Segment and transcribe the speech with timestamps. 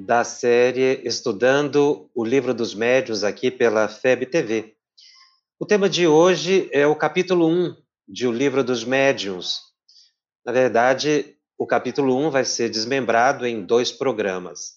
[0.00, 4.76] da série Estudando o Livro dos Médios aqui pela FEB TV.
[5.58, 7.74] O tema de hoje é o capítulo 1
[8.06, 9.60] de O Livro dos Médiuns.
[10.46, 14.74] Na verdade, o capítulo 1 vai ser desmembrado em dois programas.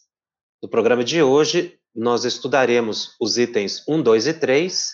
[0.60, 4.92] No programa de hoje, nós estudaremos os itens 1, 2 e 3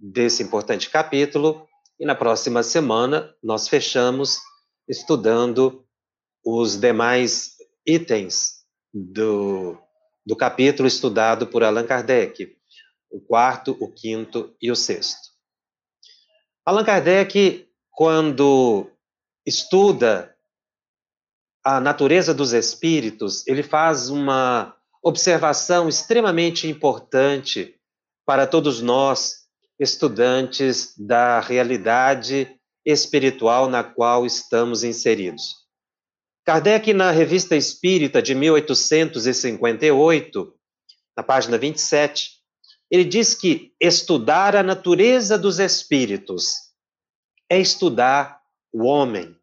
[0.00, 1.68] desse importante capítulo,
[2.00, 4.38] e na próxima semana nós fechamos
[4.88, 5.84] estudando
[6.42, 7.50] os demais
[7.86, 8.61] itens
[8.92, 9.78] do,
[10.24, 12.56] do capítulo estudado por Allan Kardec,
[13.10, 15.30] o quarto, o quinto e o sexto.
[16.64, 18.90] Allan Kardec, quando
[19.46, 20.34] estuda
[21.64, 27.74] a natureza dos espíritos, ele faz uma observação extremamente importante
[28.24, 29.42] para todos nós,
[29.78, 32.48] estudantes da realidade
[32.84, 35.61] espiritual na qual estamos inseridos.
[36.44, 40.52] Kardec, na Revista Espírita de 1858,
[41.16, 42.32] na página 27,
[42.90, 46.54] ele diz que estudar a natureza dos espíritos
[47.48, 48.40] é estudar
[48.72, 49.36] o homem.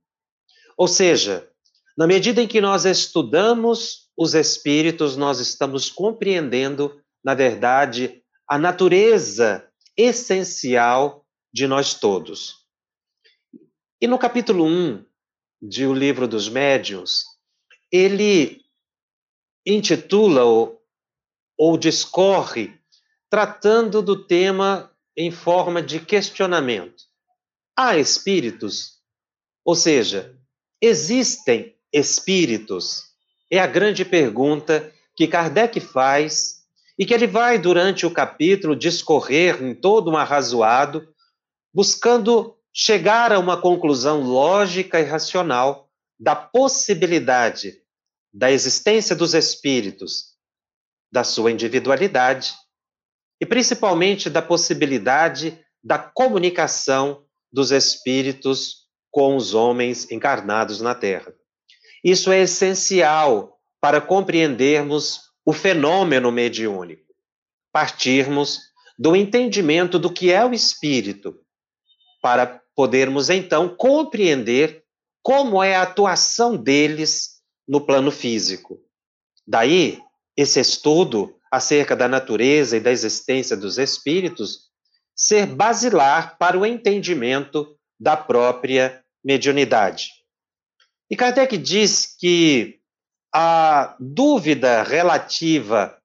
[0.78, 1.48] Ou seja,
[1.98, 9.66] na medida em que nós estudamos os espíritos, nós estamos compreendendo, na verdade, a natureza
[9.96, 12.58] essencial de nós todos.
[14.02, 15.06] E no capítulo 1
[15.62, 17.26] de O Livro dos Médiuns,
[17.92, 18.62] ele
[19.66, 20.82] intitula ou,
[21.58, 22.80] ou discorre
[23.30, 27.04] tratando do tema em forma de questionamento.
[27.78, 29.00] Há espíritos?
[29.64, 30.36] Ou seja,
[30.82, 33.04] existem espíritos?
[33.52, 36.60] É a grande pergunta que Kardec faz
[36.98, 41.08] e que ele vai, durante o capítulo, discorrer em todo um arrazoado,
[41.74, 47.82] buscando chegar a uma conclusão lógica e racional da possibilidade
[48.32, 50.36] da existência dos espíritos,
[51.12, 52.54] da sua individualidade
[53.42, 61.34] e principalmente da possibilidade da comunicação dos espíritos com os homens encarnados na Terra.
[62.04, 67.14] Isso é essencial para compreendermos o fenômeno mediúnico,
[67.72, 68.60] partirmos
[68.98, 71.40] do entendimento do que é o espírito
[72.22, 74.84] para podermos então compreender
[75.22, 78.80] como é a atuação deles no plano físico.
[79.46, 80.00] Daí,
[80.36, 84.70] esse estudo acerca da natureza e da existência dos espíritos
[85.16, 90.12] ser basilar para o entendimento da própria mediunidade.
[91.10, 92.80] E Kardec diz que
[93.34, 95.98] a dúvida relativa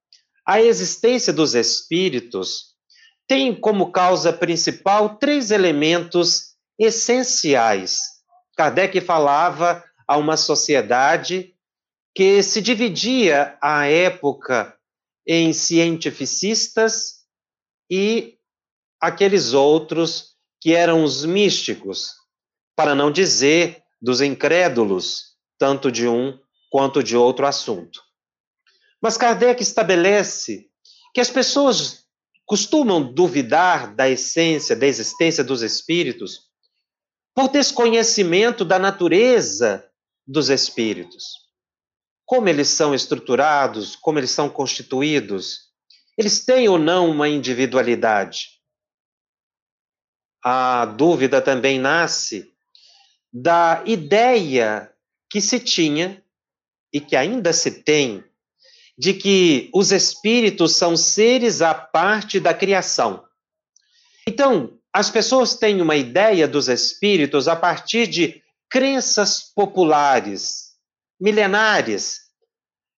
[0.46, 2.73] à existência dos espíritos
[3.26, 8.00] tem como causa principal três elementos essenciais.
[8.56, 11.54] Kardec falava a uma sociedade
[12.14, 14.76] que se dividia à época
[15.26, 17.24] em cientificistas
[17.90, 18.38] e
[19.00, 22.14] aqueles outros que eram os místicos,
[22.76, 26.38] para não dizer dos incrédulos, tanto de um
[26.70, 28.02] quanto de outro assunto.
[29.00, 30.68] Mas Kardec estabelece
[31.12, 32.03] que as pessoas
[32.46, 36.50] costumam duvidar da essência, da existência dos espíritos,
[37.34, 39.88] por desconhecimento da natureza
[40.26, 41.44] dos espíritos.
[42.24, 45.72] Como eles são estruturados, como eles são constituídos,
[46.16, 48.60] eles têm ou não uma individualidade.
[50.42, 52.52] A dúvida também nasce
[53.32, 54.92] da ideia
[55.28, 56.22] que se tinha
[56.92, 58.24] e que ainda se tem
[58.96, 63.24] de que os espíritos são seres à parte da criação.
[64.26, 70.74] Então, as pessoas têm uma ideia dos espíritos a partir de crenças populares,
[71.20, 72.20] milenares.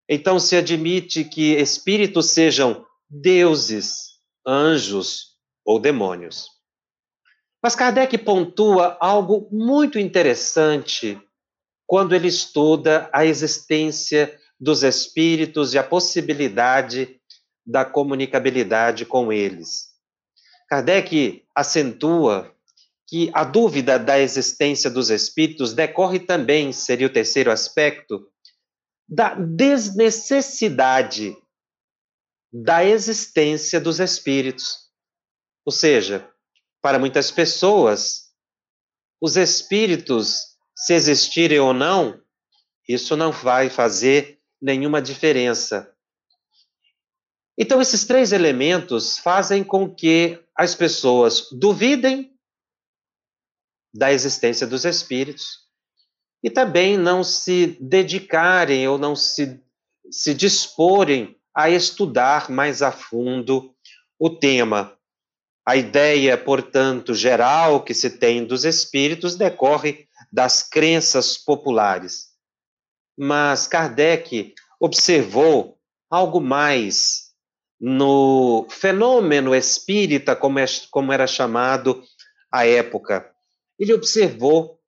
[0.09, 6.47] Então, se admite que espíritos sejam deuses, anjos ou demônios.
[7.63, 11.21] Mas Kardec pontua algo muito interessante
[11.87, 17.21] quando ele estuda a existência dos espíritos e a possibilidade
[17.65, 19.95] da comunicabilidade com eles.
[20.69, 22.53] Kardec acentua
[23.07, 28.29] que a dúvida da existência dos espíritos decorre também, seria o terceiro aspecto,
[29.09, 31.37] da desnecessidade
[32.53, 34.91] da existência dos espíritos.
[35.65, 36.29] Ou seja,
[36.83, 38.33] para muitas pessoas,
[39.21, 42.21] os espíritos, se existirem ou não,
[42.89, 44.36] isso não vai fazer
[44.67, 45.95] nenhuma diferença.
[47.57, 52.37] Então, esses três elementos fazem com que as pessoas duvidem
[53.95, 55.61] da existência dos espíritos
[56.43, 59.63] e também não se dedicarem ou não se,
[60.11, 63.73] se disporem a estudar mais a fundo
[64.19, 64.99] o tema.
[65.65, 72.36] A ideia, portanto, geral que se tem dos espíritos decorre das crenças populares.
[73.17, 75.79] Mas Kardec observou
[76.11, 77.27] algo mais
[77.81, 82.03] no fenômeno espírita, como, é, como era chamado
[82.51, 83.33] à época.
[83.79, 84.81] Ele observou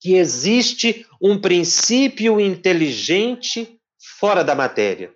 [0.00, 3.80] que existe um princípio inteligente
[4.18, 5.14] fora da matéria.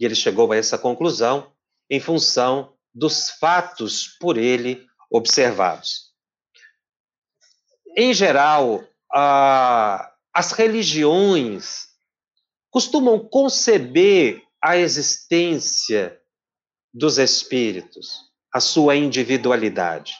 [0.00, 1.52] E ele chegou a essa conclusão
[1.90, 6.12] em função dos fatos por ele observados.
[7.96, 8.82] Em geral,
[10.34, 11.86] as religiões
[12.68, 16.20] costumam conceber a existência
[16.92, 18.18] dos espíritos,
[18.52, 20.14] a sua individualidade.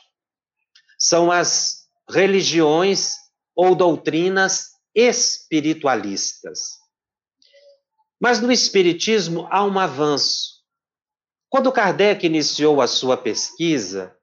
[0.97, 3.17] São as religiões
[3.57, 6.79] ou doutrinas espiritualistas.
[8.21, 10.63] Mas no espiritismo há um avanço.
[11.49, 14.17] Quando Kardec iniciou a sua pesquisa,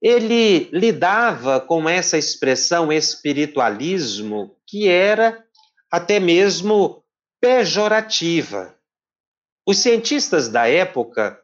[0.00, 5.44] ele lidava com essa expressão espiritualismo que era
[5.90, 7.02] até mesmo
[7.40, 8.74] pejorativa.
[9.66, 11.38] Os cientistas da época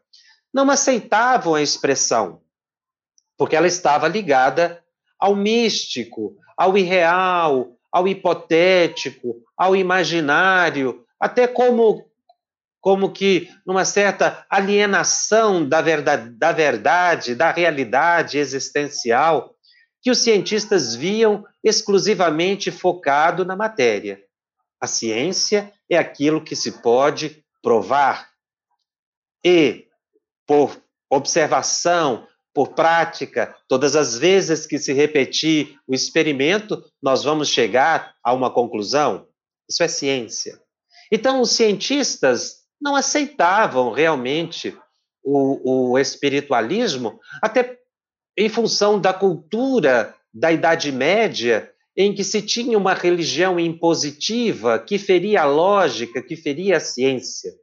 [0.53, 2.41] não aceitavam a expressão,
[3.37, 4.83] porque ela estava ligada
[5.19, 12.05] ao místico, ao irreal, ao hipotético, ao imaginário, até como
[12.85, 19.55] como que numa certa alienação da verdade, da verdade, da realidade existencial,
[20.03, 24.21] que os cientistas viam exclusivamente focado na matéria.
[24.79, 28.29] A ciência é aquilo que se pode provar.
[29.43, 29.87] E,
[30.45, 30.79] por
[31.09, 38.31] observação, por prática, todas as vezes que se repetir o experimento, nós vamos chegar a
[38.31, 39.27] uma conclusão.
[39.67, 40.61] Isso é ciência.
[41.11, 44.77] Então, os cientistas não aceitavam realmente
[45.23, 47.79] o, o espiritualismo, até
[48.37, 54.97] em função da cultura da Idade Média, em que se tinha uma religião impositiva que
[54.97, 57.53] feria a lógica, que feria a ciência.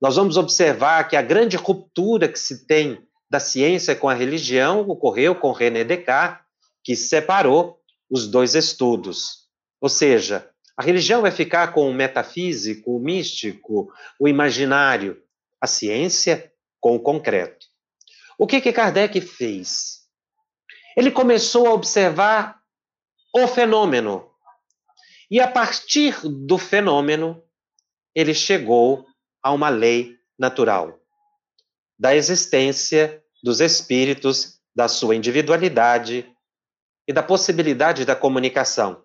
[0.00, 2.98] Nós vamos observar que a grande ruptura que se tem
[3.30, 6.44] da ciência com a religião ocorreu com René Descartes,
[6.82, 7.78] que separou
[8.10, 9.46] os dois estudos.
[9.80, 10.49] Ou seja,
[10.80, 15.22] a religião vai ficar com o metafísico, o místico, o imaginário,
[15.60, 16.50] a ciência
[16.80, 17.66] com o concreto.
[18.38, 20.06] O que que Kardec fez?
[20.96, 22.58] Ele começou a observar
[23.36, 24.26] o fenômeno.
[25.30, 27.44] E a partir do fenômeno,
[28.14, 29.04] ele chegou
[29.42, 30.98] a uma lei natural
[31.98, 36.26] da existência dos espíritos, da sua individualidade
[37.06, 39.04] e da possibilidade da comunicação.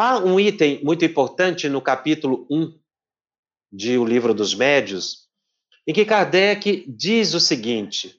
[0.00, 2.78] Há um item muito importante no capítulo 1
[3.72, 5.28] de O Livro dos Médios,
[5.84, 8.14] em que Kardec diz o seguinte: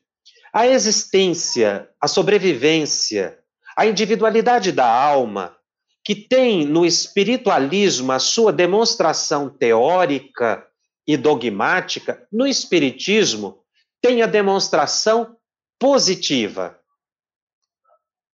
[0.51, 3.39] a existência, a sobrevivência
[3.80, 5.56] a individualidade da alma,
[6.03, 10.68] que tem no espiritualismo a sua demonstração teórica
[11.08, 13.63] e dogmática, no espiritismo
[14.01, 15.38] tem a demonstração
[15.80, 16.77] positiva.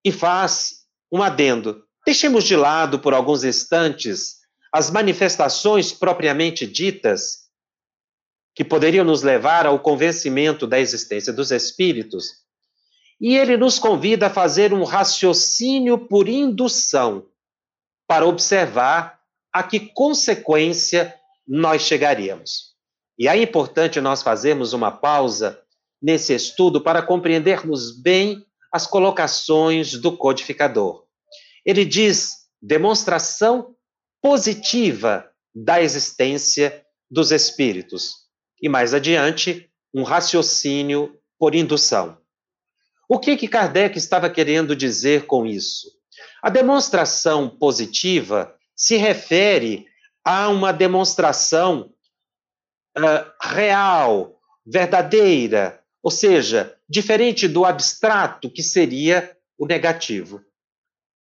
[0.02, 1.86] E faz um adendo.
[2.06, 4.42] Deixemos de lado por alguns instantes
[4.72, 7.44] as manifestações propriamente ditas
[8.56, 12.44] que poderiam nos levar ao convencimento da existência dos espíritos
[13.20, 17.26] e ele nos convida a fazer um raciocínio por indução,
[18.06, 19.20] para observar
[19.52, 21.16] a que consequência
[21.48, 22.74] nós chegaríamos.
[23.18, 25.58] E é importante nós fazermos uma pausa
[26.02, 31.06] nesse estudo para compreendermos bem as colocações do codificador.
[31.66, 33.76] Ele diz demonstração
[34.22, 38.24] positiva da existência dos espíritos.
[38.62, 42.18] E mais adiante, um raciocínio por indução.
[43.08, 45.92] O que, que Kardec estava querendo dizer com isso?
[46.42, 49.86] A demonstração positiva se refere
[50.24, 51.94] a uma demonstração
[52.98, 60.42] uh, real, verdadeira, ou seja, diferente do abstrato, que seria o negativo.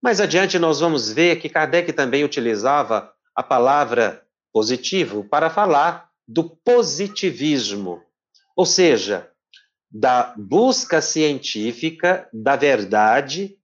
[0.02, 6.42] Mais adiante, nós vamos ver que Kardec também utilizava a palavra positivo para falar do
[6.42, 8.02] positivismo,
[8.56, 9.30] ou seja,
[9.88, 13.56] da busca científica da verdade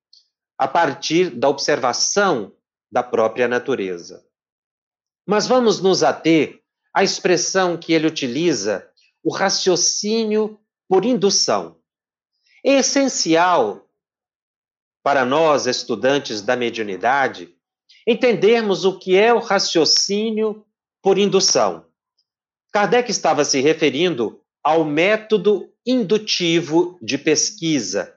[0.57, 2.53] a partir da observação
[2.91, 4.25] da própria natureza.
[5.27, 6.61] Mas vamos nos ater
[6.95, 8.89] à expressão que ele utiliza,
[9.25, 11.77] o raciocínio por indução.
[12.65, 13.88] É essencial
[15.09, 17.49] para nós, estudantes da mediunidade,
[18.07, 20.67] entendermos o que é o raciocínio
[21.03, 21.87] por indução.
[22.71, 28.15] Kardec estava se referindo ao método indutivo de pesquisa,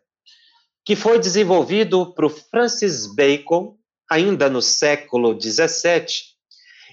[0.84, 3.78] que foi desenvolvido por Francis Bacon,
[4.10, 6.06] ainda no século XVII,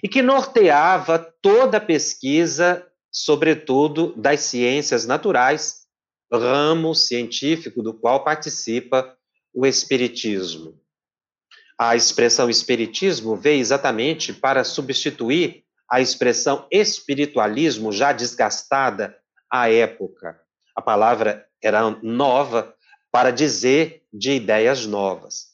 [0.00, 5.88] e que norteava toda a pesquisa, sobretudo das ciências naturais,
[6.32, 9.17] ramo científico do qual participa
[9.54, 10.78] o Espiritismo.
[11.78, 19.16] A expressão Espiritismo veio exatamente para substituir a expressão espiritualismo, já desgastada
[19.50, 20.38] à época.
[20.76, 22.74] A palavra era nova
[23.10, 25.48] para dizer de ideias novas.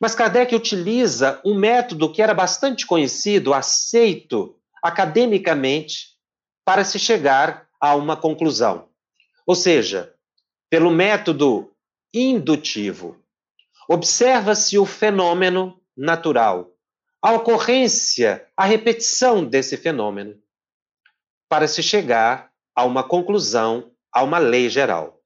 [0.00, 6.18] Mas Kardec utiliza um método que era bastante conhecido, aceito academicamente,
[6.64, 8.88] para se chegar a uma conclusão.
[9.46, 10.14] Ou seja,
[10.70, 11.72] pelo método
[12.12, 13.22] indutivo.
[13.88, 16.72] Observa-se o fenômeno natural,
[17.22, 20.40] a ocorrência, a repetição desse fenômeno,
[21.48, 25.20] para se chegar a uma conclusão, a uma lei geral.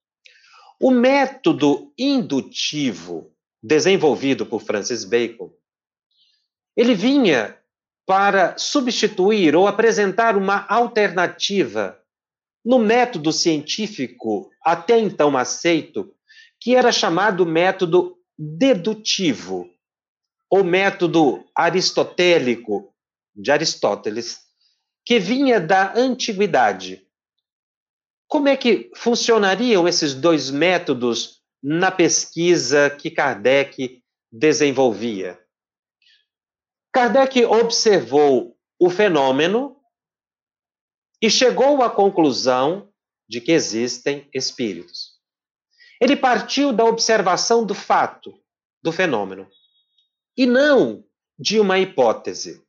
[0.80, 5.52] O método indutivo desenvolvido por Francis Bacon,
[6.76, 7.58] ele vinha
[8.06, 11.98] para substituir ou apresentar uma alternativa
[12.64, 16.12] no método científico até então aceito,
[16.62, 19.68] que era chamado método dedutivo,
[20.48, 22.94] ou método aristotélico
[23.34, 24.38] de Aristóteles,
[25.04, 27.04] que vinha da antiguidade.
[28.28, 34.00] Como é que funcionariam esses dois métodos na pesquisa que Kardec
[34.30, 35.40] desenvolvia?
[36.92, 39.76] Kardec observou o fenômeno
[41.20, 42.88] e chegou à conclusão
[43.28, 45.11] de que existem espíritos.
[46.02, 48.36] Ele partiu da observação do fato,
[48.82, 49.48] do fenômeno
[50.36, 51.04] e não
[51.38, 52.60] de uma hipótese,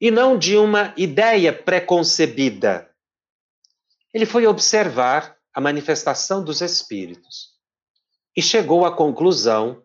[0.00, 2.88] e não de uma ideia preconcebida.
[4.14, 7.48] Ele foi observar a manifestação dos espíritos
[8.36, 9.82] e chegou à conclusão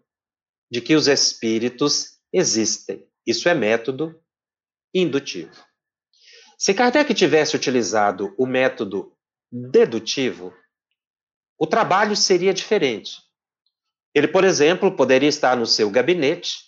[0.69, 3.03] de que os espíritos existem.
[3.25, 4.21] Isso é método
[4.93, 5.65] indutivo.
[6.59, 9.17] Se Kardec tivesse utilizado o método
[9.51, 10.53] dedutivo,
[11.57, 13.21] o trabalho seria diferente.
[14.13, 16.67] Ele, por exemplo, poderia estar no seu gabinete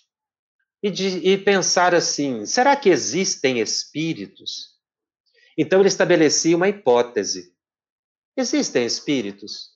[0.82, 4.78] e, de, e pensar assim: será que existem espíritos?
[5.56, 7.54] Então ele estabelecia uma hipótese:
[8.36, 9.70] existem espíritos?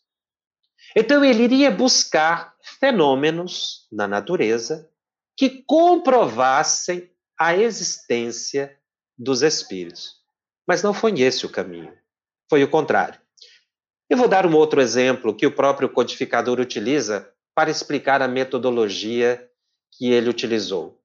[0.97, 4.91] Então ele iria buscar fenômenos na natureza
[5.37, 8.79] que comprovassem a existência
[9.19, 10.23] dos espíritos.
[10.67, 11.93] Mas não foi esse o caminho,
[12.49, 13.24] foi o contrário.
[14.15, 19.45] Eu vou dar um outro exemplo que o próprio codificador utiliza para explicar a metodologia
[19.91, 21.03] que ele utilizou.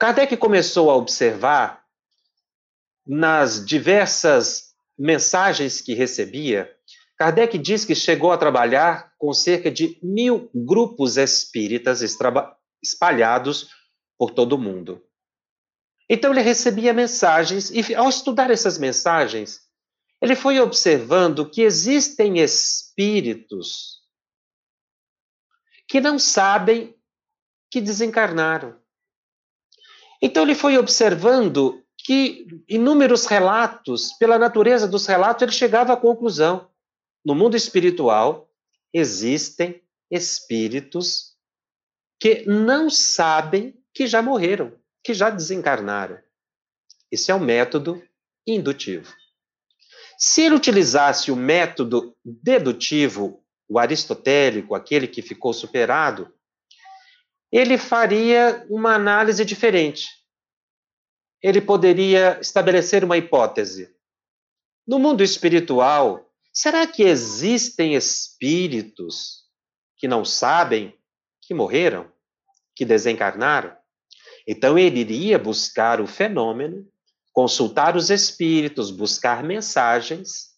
[0.00, 1.84] Kardec começou a observar
[3.06, 6.68] nas diversas mensagens que recebia.
[7.16, 12.02] Kardec diz que chegou a trabalhar com cerca de mil grupos espíritas
[12.82, 13.68] espalhados
[14.18, 15.00] por todo o mundo.
[16.10, 19.60] Então ele recebia mensagens e, ao estudar essas mensagens,
[20.22, 24.00] ele foi observando que existem espíritos
[25.88, 26.96] que não sabem
[27.68, 28.80] que desencarnaram.
[30.22, 36.70] Então ele foi observando que inúmeros relatos, pela natureza dos relatos, ele chegava à conclusão:
[37.24, 38.48] no mundo espiritual
[38.94, 41.36] existem espíritos
[42.20, 46.18] que não sabem que já morreram, que já desencarnaram.
[47.10, 48.00] Esse é o método
[48.46, 49.12] indutivo.
[50.24, 56.32] Se ele utilizasse o método dedutivo, o aristotélico, aquele que ficou superado,
[57.50, 60.06] ele faria uma análise diferente.
[61.42, 63.92] Ele poderia estabelecer uma hipótese.
[64.86, 69.42] No mundo espiritual, será que existem espíritos
[69.96, 70.96] que não sabem
[71.40, 72.08] que morreram,
[72.76, 73.76] que desencarnaram?
[74.46, 76.88] Então ele iria buscar o fenômeno,
[77.32, 80.52] consultar os espíritos, buscar mensagens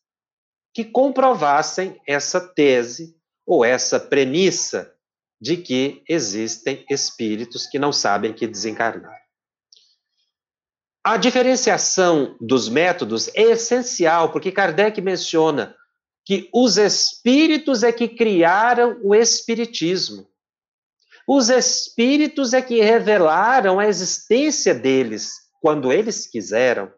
[0.73, 3.17] que comprovassem essa tese
[3.47, 4.93] ou essa premissa
[5.41, 9.25] de que existem espíritos que não sabem que desencarnaram.
[11.05, 15.77] A diferenciação dos métodos é essencial, porque Kardec menciona
[16.25, 20.27] que os espíritos é que criaram o espiritismo.
[21.29, 26.93] Os espíritos é que revelaram a existência deles quando eles quiseram.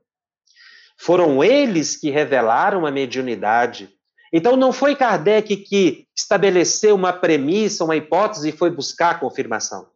[0.99, 3.89] Foram eles que revelaram a mediunidade.
[4.33, 9.89] Então não foi Kardec que estabeleceu uma premissa, uma hipótese e foi buscar a confirmação.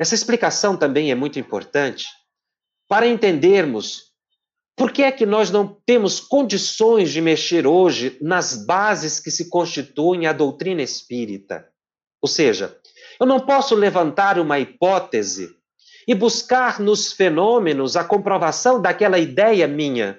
[0.00, 2.06] Essa explicação também é muito importante
[2.88, 4.14] para entendermos
[4.74, 9.50] por que é que nós não temos condições de mexer hoje nas bases que se
[9.50, 11.68] constituem a doutrina espírita.
[12.18, 12.74] Ou seja,
[13.20, 15.60] eu não posso levantar uma hipótese
[16.06, 20.18] e buscar nos fenômenos a comprovação daquela ideia minha,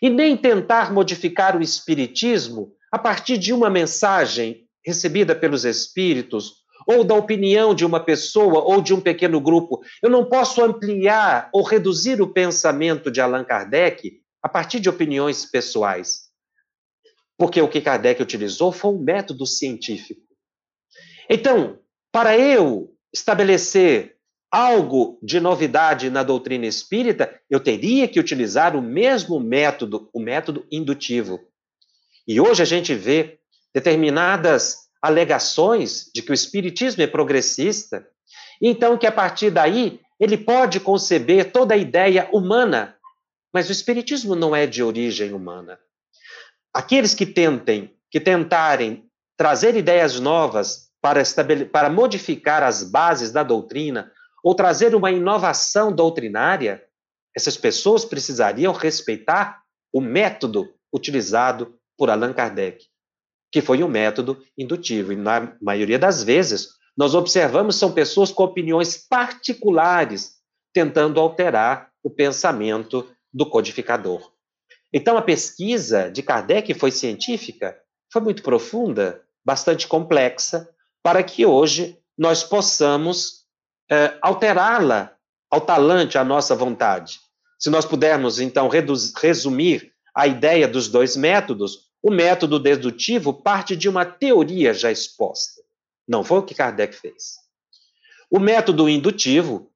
[0.00, 7.04] e nem tentar modificar o espiritismo a partir de uma mensagem recebida pelos espíritos ou
[7.04, 9.82] da opinião de uma pessoa ou de um pequeno grupo.
[10.02, 15.44] Eu não posso ampliar ou reduzir o pensamento de Allan Kardec a partir de opiniões
[15.44, 16.28] pessoais.
[17.36, 20.22] Porque o que Kardec utilizou foi um método científico.
[21.28, 21.78] Então,
[22.10, 24.17] para eu estabelecer
[24.50, 30.66] algo de novidade na doutrina espírita, eu teria que utilizar o mesmo método, o método
[30.70, 31.40] indutivo.
[32.26, 33.38] E hoje a gente vê
[33.74, 38.06] determinadas alegações de que o espiritismo é progressista,
[38.60, 42.96] então que a partir daí ele pode conceber toda a ideia humana,
[43.52, 45.78] mas o espiritismo não é de origem humana.
[46.74, 49.04] Aqueles que tentem, que tentarem
[49.36, 51.22] trazer ideias novas para,
[51.70, 54.10] para modificar as bases da doutrina
[54.42, 56.84] ou trazer uma inovação doutrinária,
[57.36, 62.86] essas pessoas precisariam respeitar o método utilizado por Allan Kardec
[63.50, 65.12] que foi um método indutivo.
[65.12, 70.36] E na maioria das vezes, nós observamos são pessoas com opiniões particulares,
[70.72, 74.32] tentando alterar o pensamento do codificador.
[74.92, 77.76] Então, a pesquisa de Kardec foi científica,
[78.12, 80.68] foi muito profunda, bastante complexa,
[81.02, 83.37] para que hoje nós possamos
[83.90, 85.12] é, alterá-la
[85.50, 87.20] ao talante, à nossa vontade.
[87.58, 88.68] Se nós pudermos, então,
[89.16, 95.62] resumir a ideia dos dois métodos, o método dedutivo parte de uma teoria já exposta.
[96.06, 97.36] Não foi o que Kardec fez.
[98.30, 99.70] O método indutivo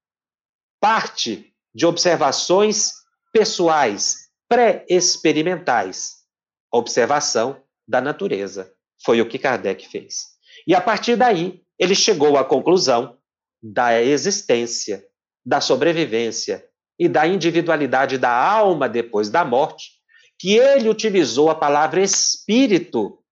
[0.81, 2.93] parte de observações
[3.33, 6.23] pessoais, pré-experimentais.
[6.71, 8.73] Observação da natureza.
[9.05, 10.33] Foi o que Kardec fez.
[10.67, 13.19] E a partir daí, ele chegou à conclusão
[13.63, 15.07] da existência,
[15.45, 16.67] da sobrevivência
[16.99, 20.03] e da individualidade da alma depois da morte
[20.39, 23.23] que ele utilizou a palavra espírito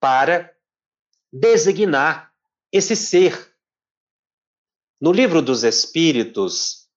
[0.00, 0.52] para
[1.32, 2.32] designar
[2.72, 3.54] esse ser.
[5.00, 6.88] No livro dos Espíritos,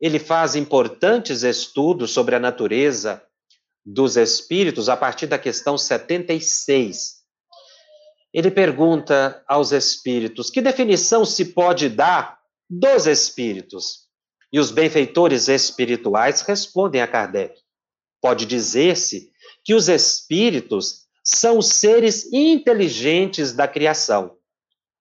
[0.00, 3.22] ele faz importantes estudos sobre a natureza
[3.84, 7.15] dos espíritos a partir da questão 76.
[8.36, 14.04] Ele pergunta aos espíritos: que definição se pode dar dos espíritos?
[14.52, 17.58] E os benfeitores espirituais respondem a Kardec:
[18.20, 19.30] Pode dizer-se
[19.64, 24.36] que os espíritos são seres inteligentes da criação.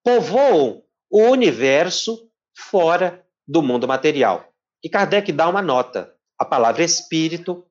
[0.02, 4.48] Povoam o universo fora do mundo material.
[4.82, 6.14] E Kardec dá uma nota.
[6.40, 7.66] A palavra espírito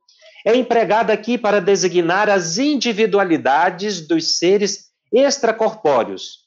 [0.46, 6.44] é empregada aqui para designar as individualidades dos seres extracorpóreos,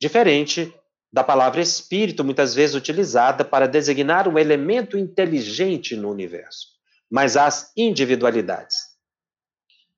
[0.00, 0.74] diferente
[1.12, 6.74] da palavra espírito, muitas vezes utilizada para designar um elemento inteligente no universo
[7.14, 8.76] mas as individualidades.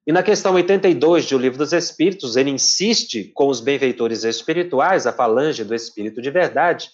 [0.06, 5.06] E na questão 82 de O Livro dos Espíritos, ele insiste com os benfeitores espirituais,
[5.06, 6.90] a falange do Espírito de Verdade,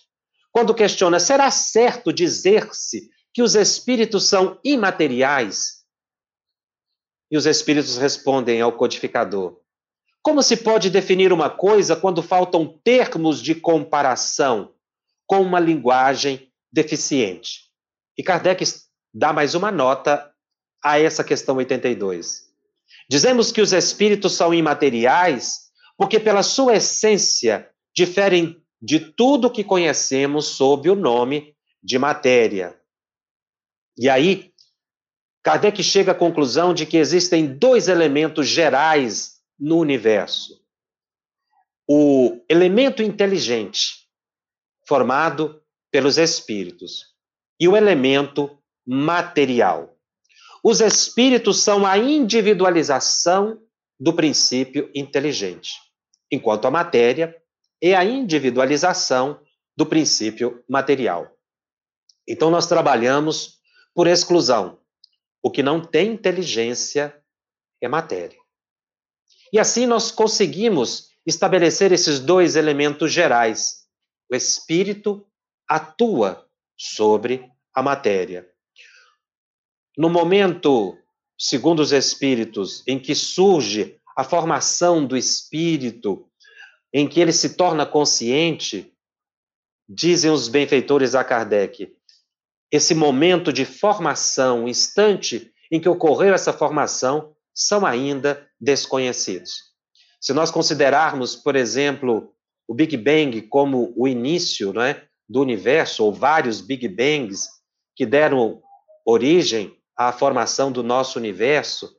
[0.53, 5.83] quando questiona: será certo dizer-se que os espíritos são imateriais?
[7.29, 9.61] E os espíritos respondem ao codificador:
[10.23, 14.73] como se pode definir uma coisa quando faltam termos de comparação
[15.27, 17.63] com uma linguagem deficiente?
[18.17, 18.65] E Kardec
[19.13, 20.33] dá mais uma nota
[20.83, 22.49] a essa questão 82.
[23.11, 30.47] Dizemos que os espíritos são imateriais porque, pela sua essência, diferem de tudo que conhecemos
[30.47, 32.79] sob o nome de matéria.
[33.99, 34.53] E aí,
[35.43, 40.61] Kardec chega à conclusão de que existem dois elementos gerais no universo:
[41.89, 44.09] o elemento inteligente,
[44.87, 47.15] formado pelos espíritos,
[47.61, 49.97] e o elemento material.
[50.65, 53.61] Os espíritos são a individualização
[53.99, 55.73] do princípio inteligente,
[56.31, 57.37] enquanto a matéria
[57.81, 59.41] é a individualização
[59.77, 61.31] do princípio material.
[62.27, 63.61] Então, nós trabalhamos
[63.95, 64.79] Por exclusão,
[65.43, 67.15] o que não tem inteligência
[67.81, 68.42] é matéria.
[69.53, 73.87] E assim nós conseguimos estabelecer esses dois elementos gerais.
[74.31, 75.27] O espírito
[75.69, 78.49] atua sobre a matéria.
[79.97, 80.97] No momento,
[81.39, 86.27] segundo os espíritos, em que surge a formação do espírito,
[86.93, 88.93] em que ele se torna consciente,
[89.89, 91.95] dizem os benfeitores a Kardec,
[92.71, 99.73] esse momento de formação, o instante em que ocorreu essa formação, são ainda desconhecidos.
[100.21, 102.33] Se nós considerarmos, por exemplo,
[102.67, 107.49] o Big Bang como o início é, do universo, ou vários Big Bangs
[107.97, 108.63] que deram
[109.05, 111.95] origem à formação do nosso universo,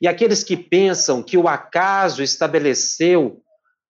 [0.00, 3.42] e aqueles que pensam que o acaso estabeleceu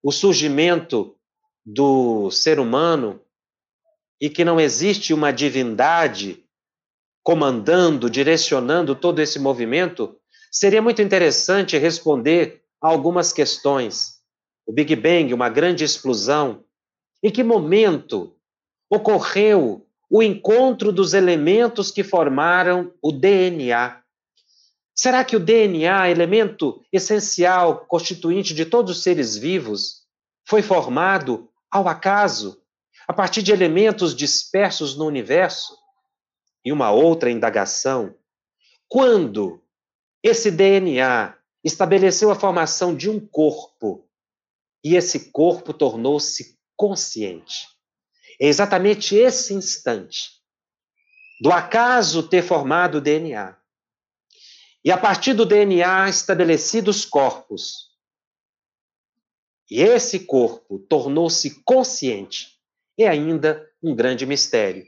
[0.03, 1.17] o surgimento
[1.65, 3.21] do ser humano
[4.21, 6.45] e que não existe uma divindade
[7.25, 10.17] comandando, direcionando todo esse movimento,
[10.51, 14.17] seria muito interessante responder algumas questões.
[14.67, 16.65] O Big Bang, uma grande explosão.
[17.23, 18.37] Em que momento
[18.91, 24.01] ocorreu o encontro dos elementos que formaram o DNA?
[24.95, 30.07] Será que o DNA, elemento essencial, constituinte de todos os seres vivos,
[30.49, 32.63] foi formado ao acaso,
[33.07, 35.77] a partir de elementos dispersos no universo?
[36.65, 38.15] E uma outra indagação:
[38.89, 39.63] quando
[40.27, 44.09] esse DNA estabeleceu a formação de um corpo
[44.83, 47.69] e esse corpo tornou-se consciente.
[48.41, 50.31] É exatamente esse instante
[51.41, 53.57] do acaso ter formado o DNA.
[54.85, 57.91] E a partir do DNA estabelecidos corpos.
[59.71, 62.59] E esse corpo tornou-se consciente.
[62.99, 64.85] É ainda um grande mistério,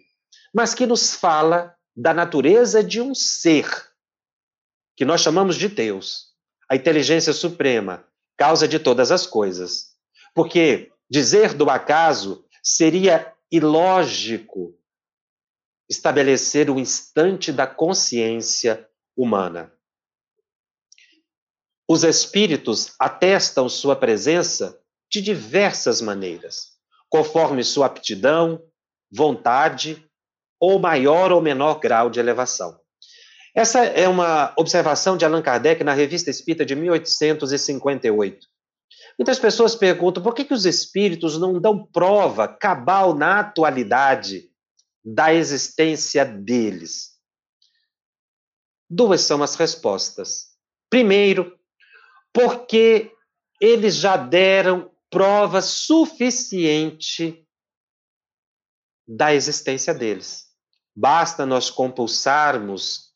[0.54, 3.87] mas que nos fala da natureza de um ser
[4.98, 6.34] que nós chamamos de Deus
[6.68, 8.04] a inteligência suprema,
[8.36, 9.94] causa de todas as coisas.
[10.34, 14.76] Porque dizer do acaso seria ilógico
[15.88, 19.72] estabelecer o instante da consciência humana.
[21.88, 26.72] Os espíritos atestam sua presença de diversas maneiras,
[27.08, 28.60] conforme sua aptidão,
[29.10, 30.04] vontade
[30.58, 32.80] ou maior ou menor grau de elevação.
[33.58, 38.46] Essa é uma observação de Allan Kardec na Revista Espírita de 1858.
[39.18, 44.48] Muitas pessoas perguntam por que, que os espíritos não dão prova cabal na atualidade
[45.04, 47.18] da existência deles.
[48.88, 50.56] Duas são as respostas.
[50.88, 51.58] Primeiro,
[52.32, 53.12] porque
[53.60, 57.44] eles já deram prova suficiente
[59.04, 60.46] da existência deles.
[60.94, 63.07] Basta nós compulsarmos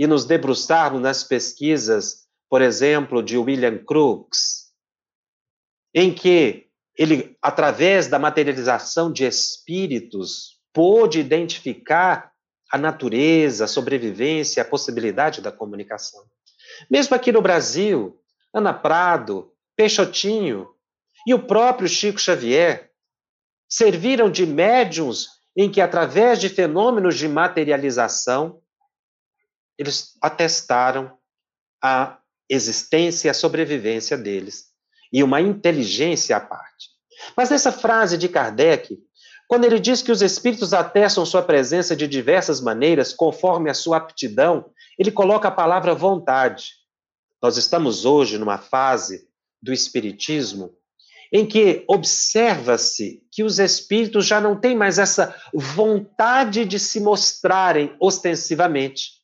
[0.00, 4.70] e nos debruçarmos nas pesquisas, por exemplo, de William Crookes,
[5.94, 12.32] em que ele, através da materialização de espíritos, pôde identificar
[12.72, 16.24] a natureza, a sobrevivência, a possibilidade da comunicação.
[16.90, 18.18] Mesmo aqui no Brasil,
[18.54, 20.66] Ana Prado, Peixotinho
[21.26, 22.90] e o próprio Chico Xavier
[23.68, 28.62] serviram de médiums em que, através de fenômenos de materialização,
[29.80, 31.16] eles atestaram
[31.82, 32.18] a
[32.50, 34.66] existência e a sobrevivência deles
[35.10, 36.90] e uma inteligência à parte.
[37.34, 38.98] Mas nessa frase de Kardec,
[39.48, 43.96] quando ele diz que os espíritos atestam sua presença de diversas maneiras, conforme a sua
[43.96, 46.74] aptidão, ele coloca a palavra vontade.
[47.42, 49.26] Nós estamos hoje numa fase
[49.62, 50.74] do espiritismo
[51.32, 57.96] em que observa-se que os espíritos já não têm mais essa vontade de se mostrarem
[57.98, 59.19] ostensivamente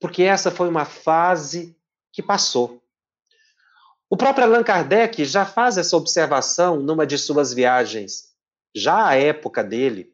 [0.00, 1.76] porque essa foi uma fase
[2.12, 2.82] que passou.
[4.08, 8.30] O próprio Allan Kardec já faz essa observação numa de suas viagens,
[8.74, 10.12] já à época dele.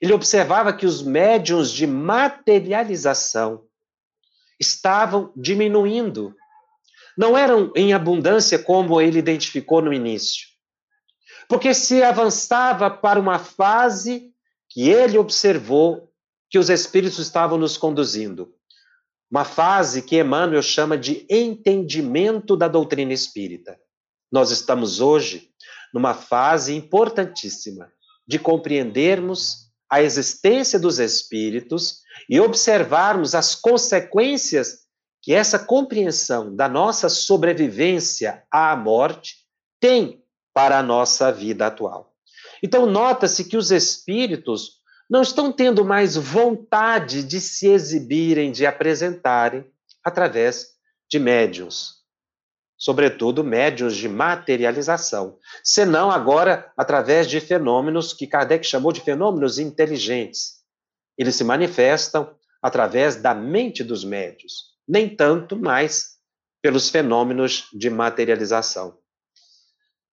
[0.00, 3.64] Ele observava que os médiums de materialização
[4.60, 6.34] estavam diminuindo.
[7.16, 10.46] Não eram em abundância como ele identificou no início.
[11.48, 14.32] Porque se avançava para uma fase
[14.68, 16.10] que ele observou
[16.48, 18.54] que os espíritos estavam nos conduzindo
[19.32, 23.80] uma fase que Emmanuel chama de entendimento da doutrina espírita.
[24.30, 25.48] Nós estamos hoje
[25.94, 27.90] numa fase importantíssima
[28.28, 34.80] de compreendermos a existência dos espíritos e observarmos as consequências
[35.22, 39.36] que essa compreensão da nossa sobrevivência à morte
[39.80, 42.14] tem para a nossa vida atual.
[42.62, 49.64] Então, nota-se que os espíritos não estão tendo mais vontade de se exibirem, de apresentarem
[50.04, 50.68] através
[51.10, 52.02] de médiums,
[52.76, 60.62] sobretudo médiums de materialização, senão agora através de fenômenos que Kardec chamou de fenômenos inteligentes.
[61.16, 66.12] Eles se manifestam através da mente dos médios, nem tanto mais
[66.62, 68.96] pelos fenômenos de materialização.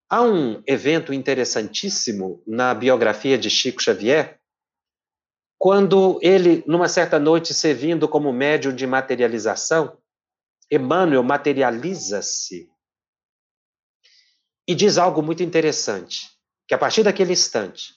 [0.08, 4.39] Há um evento interessantíssimo na biografia de Chico Xavier,
[5.60, 9.98] quando ele, numa certa noite, servindo como médium de materialização,
[10.72, 12.66] Emmanuel materializa-se
[14.66, 16.30] e diz algo muito interessante,
[16.66, 17.92] que a partir daquele instante,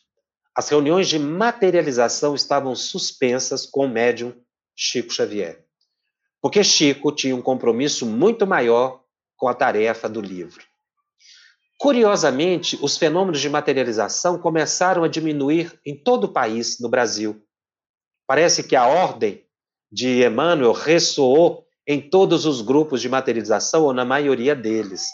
[0.53, 4.35] as reuniões de materialização estavam suspensas com o médium
[4.75, 5.63] Chico Xavier.
[6.41, 9.05] Porque Chico tinha um compromisso muito maior
[9.37, 10.65] com a tarefa do livro.
[11.79, 17.41] Curiosamente, os fenômenos de materialização começaram a diminuir em todo o país, no Brasil.
[18.27, 19.45] Parece que a ordem
[19.91, 25.07] de Emmanuel ressoou em todos os grupos de materialização, ou na maioria deles.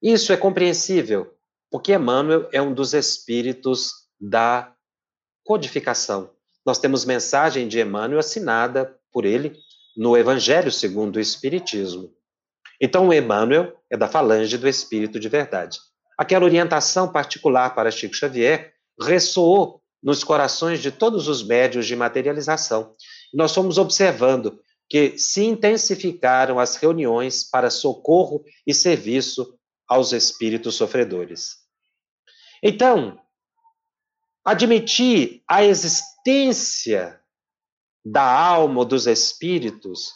[0.00, 1.34] Isso é compreensível,
[1.70, 3.90] porque Emmanuel é um dos espíritos
[4.20, 4.72] da
[5.44, 6.30] codificação.
[6.64, 9.56] Nós temos mensagem de Emmanuel assinada por ele
[9.96, 12.12] no Evangelho segundo o Espiritismo.
[12.80, 15.78] Então, Emmanuel é da falange do Espírito de verdade.
[16.18, 22.94] Aquela orientação particular para Chico Xavier ressoou nos corações de todos os médios de materialização.
[23.34, 31.56] Nós fomos observando que se intensificaram as reuniões para socorro e serviço aos espíritos sofredores.
[32.62, 33.18] Então,
[34.44, 37.20] admitir a existência
[38.04, 40.12] da alma dos espíritos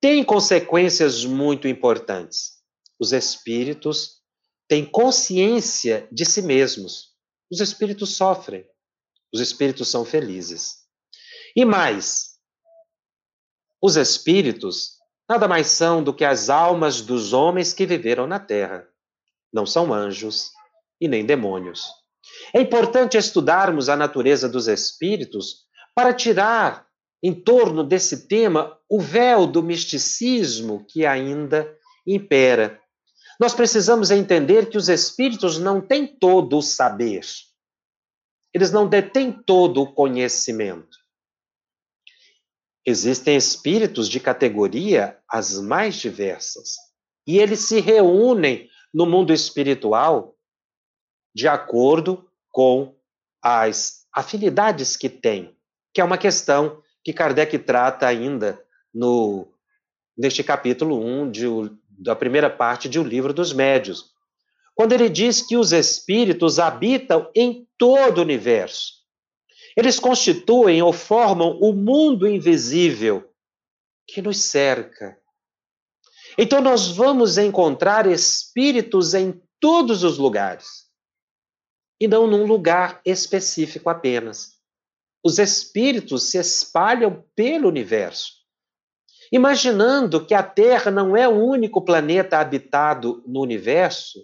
[0.00, 2.52] tem consequências muito importantes.
[3.00, 4.22] Os espíritos
[4.68, 7.14] têm consciência de si mesmos.
[7.50, 8.64] Os espíritos sofrem.
[9.34, 10.84] Os espíritos são felizes.
[11.56, 12.34] E mais,
[13.82, 14.94] os espíritos
[15.28, 18.86] nada mais são do que as almas dos homens que viveram na terra.
[19.52, 20.52] Não são anjos
[21.00, 21.88] e nem demônios.
[22.54, 25.64] É importante estudarmos a natureza dos espíritos
[25.96, 26.86] para tirar
[27.20, 32.80] em torno desse tema o véu do misticismo que ainda impera.
[33.40, 37.24] Nós precisamos entender que os espíritos não têm todo o saber.
[38.54, 40.96] Eles não detêm todo o conhecimento.
[42.86, 46.76] Existem espíritos de categoria as mais diversas.
[47.26, 50.36] E eles se reúnem no mundo espiritual
[51.34, 52.94] de acordo com
[53.42, 55.56] as afinidades que têm,
[55.92, 58.62] que é uma questão que Kardec trata ainda
[58.94, 59.48] no
[60.16, 61.44] neste capítulo 1 de,
[61.88, 64.13] da primeira parte de O Livro dos Médios,
[64.74, 69.04] quando ele diz que os espíritos habitam em todo o universo.
[69.76, 73.28] Eles constituem ou formam o mundo invisível
[74.06, 75.18] que nos cerca.
[76.36, 80.84] Então, nós vamos encontrar espíritos em todos os lugares,
[82.00, 84.54] e não num lugar específico apenas
[85.24, 88.44] os espíritos se espalham pelo universo.
[89.32, 94.20] Imaginando que a Terra não é o único planeta habitado no universo,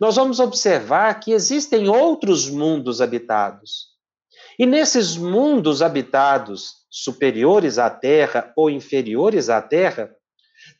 [0.00, 3.88] nós vamos observar que existem outros mundos habitados.
[4.58, 10.14] E nesses mundos habitados, superiores à Terra ou inferiores à Terra,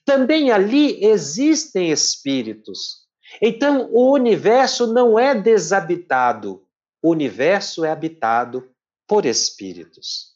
[0.05, 3.07] também ali existem espíritos.
[3.41, 6.65] Então, o universo não é desabitado,
[7.03, 8.69] o universo é habitado
[9.07, 10.35] por espíritos.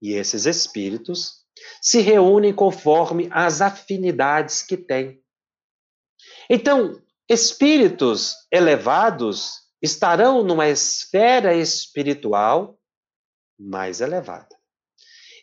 [0.00, 1.44] E esses espíritos
[1.82, 5.20] se reúnem conforme as afinidades que têm.
[6.48, 12.78] Então, espíritos elevados estarão numa esfera espiritual
[13.58, 14.56] mais elevada.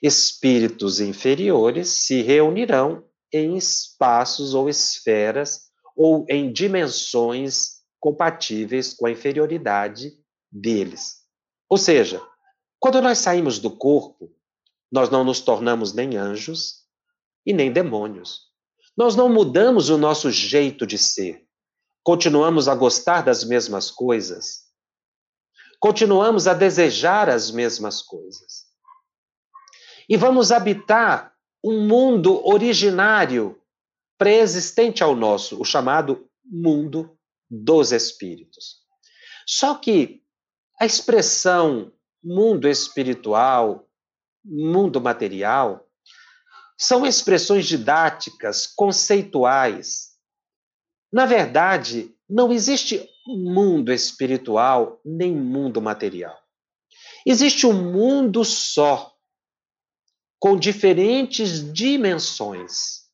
[0.02, 10.14] Espíritos inferiores se reunirão em espaços ou esferas ou em dimensões compatíveis com a inferioridade
[10.52, 11.24] deles.
[11.70, 12.22] Ou seja,
[12.80, 14.32] quando nós saímos do corpo,
[14.92, 16.86] nós não nos tornamos nem anjos
[17.46, 18.42] e nem demônios.
[18.96, 21.45] Nós não mudamos o nosso jeito de ser.
[22.06, 24.66] Continuamos a gostar das mesmas coisas.
[25.80, 28.66] Continuamos a desejar as mesmas coisas.
[30.08, 33.60] E vamos habitar um mundo originário,
[34.20, 37.18] pré-existente ao nosso, o chamado mundo
[37.50, 38.84] dos espíritos.
[39.48, 40.22] Só que
[40.80, 41.92] a expressão
[42.24, 43.90] mundo espiritual,
[44.44, 45.90] mundo material,
[46.78, 50.15] são expressões didáticas, conceituais.
[51.16, 56.38] Na verdade, não existe mundo espiritual nem mundo material.
[57.26, 59.16] Existe um mundo só,
[60.38, 63.06] com diferentes dimensões.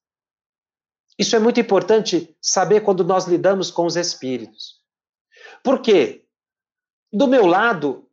[1.15, 4.81] Isso é muito importante saber quando nós lidamos com os espíritos.
[5.63, 6.25] Porque,
[7.13, 8.09] do meu lado,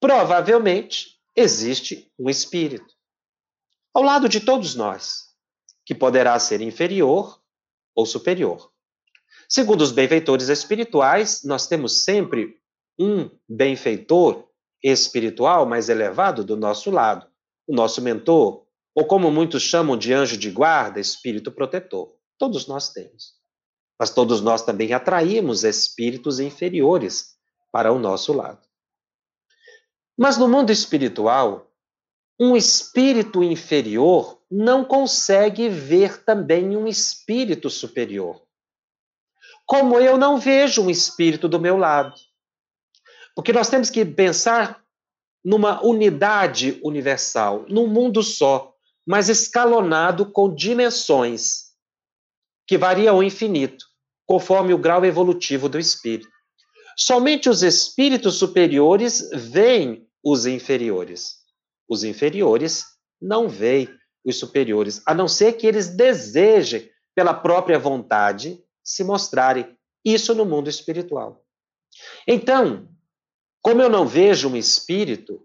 [0.00, 2.94] provavelmente existe um espírito.
[3.92, 5.36] Ao lado de todos nós,
[5.84, 7.38] que poderá ser inferior
[7.94, 8.72] ou superior.
[9.54, 12.56] Segundo os benfeitores espirituais, nós temos sempre
[12.98, 14.48] um benfeitor
[14.82, 17.28] espiritual mais elevado do nosso lado,
[17.64, 22.16] o nosso mentor, ou como muitos chamam de anjo de guarda, espírito protetor.
[22.36, 23.34] Todos nós temos.
[23.96, 27.36] Mas todos nós também atraímos espíritos inferiores
[27.70, 28.66] para o nosso lado.
[30.18, 31.70] Mas no mundo espiritual,
[32.40, 38.43] um espírito inferior não consegue ver também um espírito superior.
[39.66, 42.14] Como eu não vejo um espírito do meu lado.
[43.34, 44.82] Porque nós temos que pensar
[45.44, 48.74] numa unidade universal, num mundo só,
[49.06, 51.74] mas escalonado com dimensões
[52.66, 53.84] que variam ao infinito,
[54.26, 56.28] conforme o grau evolutivo do espírito.
[56.96, 61.40] Somente os espíritos superiores veem os inferiores.
[61.88, 62.84] Os inferiores
[63.20, 63.88] não veem
[64.24, 69.76] os superiores, a não ser que eles desejem, pela própria vontade, se mostrarem.
[70.04, 71.42] Isso no mundo espiritual.
[72.28, 72.88] Então,
[73.62, 75.40] como eu não vejo um espírito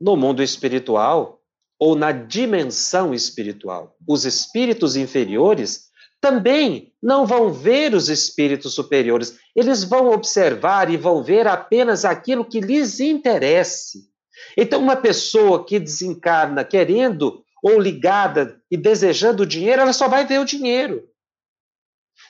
[0.00, 1.42] no mundo espiritual
[1.78, 5.90] ou na dimensão espiritual, os espíritos inferiores
[6.24, 9.38] também não vão ver os espíritos superiores.
[9.54, 14.08] Eles vão observar e vão ver apenas aquilo que lhes interesse.
[14.56, 20.38] Então, uma pessoa que desencarna querendo ou ligada e desejando dinheiro, ela só vai ver
[20.38, 21.08] o dinheiro.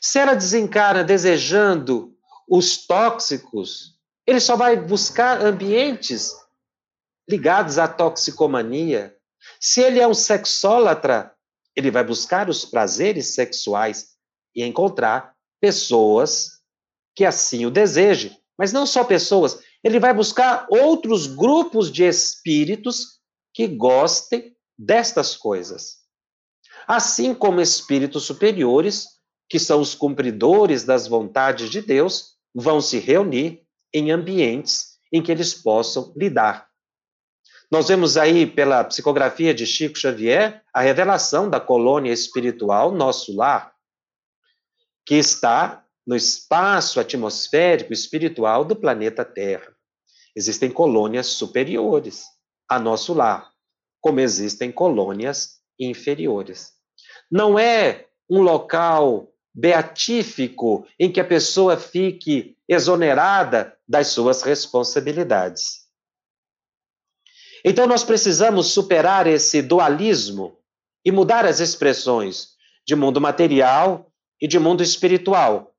[0.01, 2.17] Se ela desencarna desejando
[2.49, 6.33] os tóxicos, ele só vai buscar ambientes
[7.29, 9.13] ligados à toxicomania.
[9.61, 11.35] Se ele é um sexólatra,
[11.75, 14.11] ele vai buscar os prazeres sexuais
[14.55, 16.61] e encontrar pessoas
[17.13, 18.39] que assim o desejem.
[18.57, 23.19] Mas não só pessoas, ele vai buscar outros grupos de espíritos
[23.53, 25.99] que gostem destas coisas.
[26.87, 29.07] Assim como espíritos superiores,
[29.49, 35.31] que são os cumpridores das vontades de Deus, vão se reunir em ambientes em que
[35.31, 36.69] eles possam lidar.
[37.71, 43.75] Nós vemos aí, pela psicografia de Chico Xavier, a revelação da colônia espiritual Nosso Lar,
[45.07, 49.75] que está no espaço atmosférico espiritual do planeta Terra.
[50.37, 52.25] Existem colônias superiores
[52.69, 53.54] a Nosso Lar,
[54.05, 56.73] como existem colônias inferiores.
[57.31, 65.85] Não é um local beatífico em que a pessoa fique exonerada das suas responsabilidades.
[67.65, 70.59] Então, nós precisamos superar esse dualismo
[71.03, 72.49] e mudar as expressões
[72.87, 75.75] de mundo material e de mundo espiritual,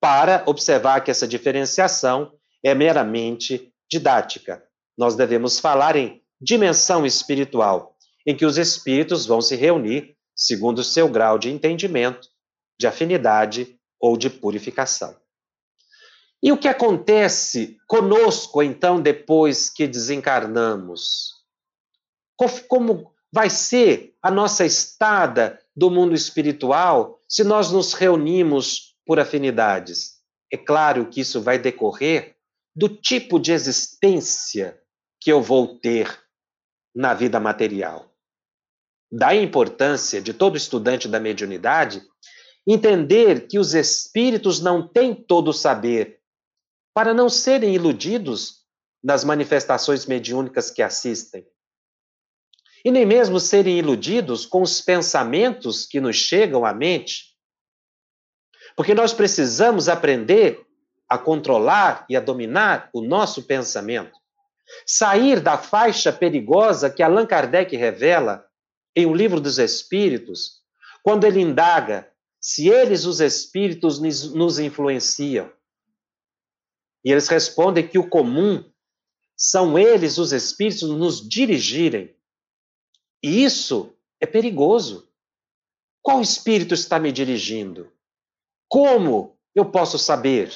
[0.00, 2.32] para observar que essa diferenciação
[2.64, 4.64] é meramente didática.
[4.96, 10.84] Nós devemos falar em dimensão espiritual, em que os espíritos vão se reunir segundo o
[10.84, 12.28] seu grau de entendimento
[12.78, 15.16] de afinidade ou de purificação.
[16.42, 21.34] E o que acontece conosco, então, depois que desencarnamos?
[22.66, 30.20] Como vai ser a nossa estada do mundo espiritual se nós nos reunimos por afinidades?
[30.52, 32.34] É claro que isso vai decorrer
[32.74, 34.80] do tipo de existência
[35.20, 36.21] que eu vou ter
[36.94, 38.12] na vida material.
[39.10, 42.02] Da importância de todo estudante da mediunidade
[42.66, 46.20] entender que os espíritos não têm todo o saber,
[46.94, 48.62] para não serem iludidos
[49.02, 51.46] nas manifestações mediúnicas que assistem.
[52.84, 57.36] E nem mesmo serem iludidos com os pensamentos que nos chegam à mente.
[58.76, 60.66] Porque nós precisamos aprender
[61.08, 64.18] a controlar e a dominar o nosso pensamento.
[64.86, 68.44] Sair da faixa perigosa que Allan Kardec revela
[68.94, 70.62] em O Livro dos Espíritos,
[71.02, 72.10] quando ele indaga
[72.40, 75.50] se eles, os espíritos, nos influenciam.
[77.04, 78.64] E eles respondem que o comum
[79.36, 82.14] são eles, os espíritos, nos dirigirem.
[83.22, 85.08] E isso é perigoso.
[86.02, 87.92] Qual espírito está me dirigindo?
[88.68, 90.52] Como eu posso saber?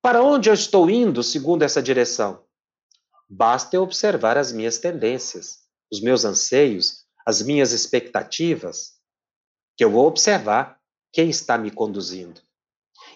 [0.00, 2.44] Para onde eu estou indo segundo essa direção?
[3.32, 5.58] Basta observar as minhas tendências,
[5.92, 8.94] os meus anseios, as minhas expectativas,
[9.76, 10.76] que eu vou observar
[11.12, 12.40] quem está me conduzindo.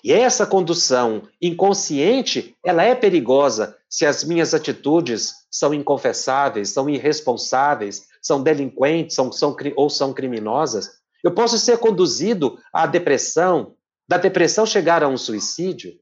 [0.05, 8.07] E essa condução inconsciente, ela é perigosa se as minhas atitudes são inconfessáveis, são irresponsáveis,
[8.23, 10.91] são delinquentes são, são, ou são criminosas.
[11.23, 13.75] Eu posso ser conduzido à depressão,
[14.09, 15.99] da depressão chegar a um suicídio.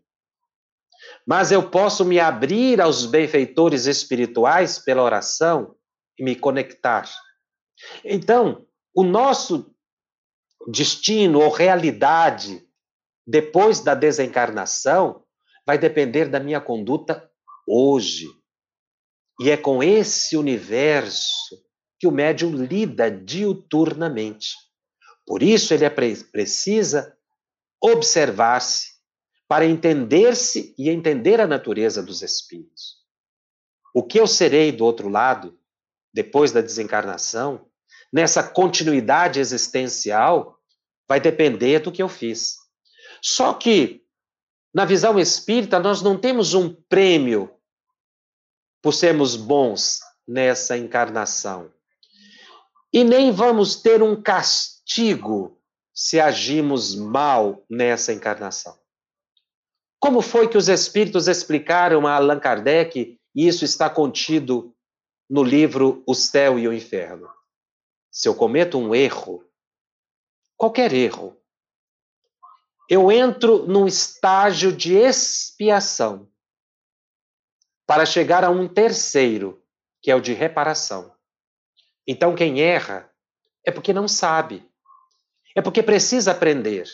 [1.26, 5.74] Mas eu posso me abrir aos benfeitores espirituais pela oração
[6.18, 7.08] e me conectar.
[8.04, 9.72] Então, o nosso
[10.68, 12.64] destino ou realidade
[13.26, 15.24] depois da desencarnação
[15.66, 17.30] vai depender da minha conduta
[17.66, 18.26] hoje.
[19.40, 21.56] E é com esse universo
[21.98, 24.50] que o médium lida diuturnamente.
[25.26, 27.16] Por isso, ele é pre precisa
[27.80, 28.91] observar-se
[29.52, 33.02] para entender-se e entender a natureza dos espíritos.
[33.94, 35.60] O que eu serei do outro lado,
[36.10, 37.68] depois da desencarnação,
[38.10, 40.58] nessa continuidade existencial,
[41.06, 42.56] vai depender do que eu fiz.
[43.20, 44.02] Só que,
[44.72, 47.54] na visão espírita, nós não temos um prêmio
[48.80, 51.70] por sermos bons nessa encarnação.
[52.90, 55.60] E nem vamos ter um castigo
[55.92, 58.80] se agimos mal nessa encarnação.
[60.02, 64.74] Como foi que os espíritos explicaram a Allan Kardec, e isso está contido
[65.30, 67.30] no livro O Céu e o Inferno?
[68.10, 69.48] Se eu cometo um erro,
[70.56, 71.40] qualquer erro,
[72.90, 76.28] eu entro num estágio de expiação
[77.86, 79.62] para chegar a um terceiro,
[80.02, 81.14] que é o de reparação.
[82.04, 83.08] Então, quem erra
[83.64, 84.68] é porque não sabe,
[85.54, 86.88] é porque precisa aprender.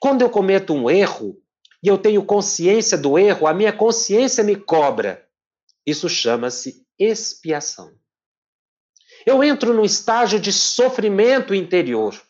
[0.00, 1.40] Quando eu cometo um erro
[1.82, 5.26] e eu tenho consciência do erro, a minha consciência me cobra.
[5.86, 7.92] Isso chama-se expiação.
[9.24, 12.20] Eu entro num estágio de sofrimento interior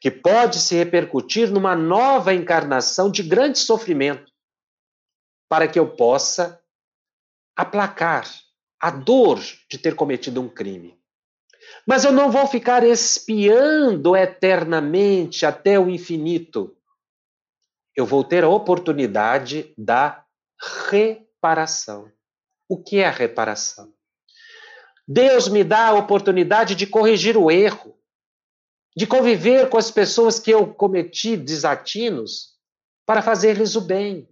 [0.00, 4.32] que pode se repercutir numa nova encarnação de grande sofrimento,
[5.48, 6.60] para que eu possa
[7.54, 8.26] aplacar
[8.80, 10.98] a dor de ter cometido um crime.
[11.86, 16.76] Mas eu não vou ficar espiando eternamente até o infinito.
[18.00, 20.24] Eu vou ter a oportunidade da
[20.80, 22.10] reparação.
[22.68, 23.92] O que é a reparação?
[25.06, 28.00] Deus me dá a oportunidade de corrigir o erro
[28.96, 32.56] de conviver com as pessoas que eu cometi desatinos
[33.06, 34.28] para fazer-lhes o bem.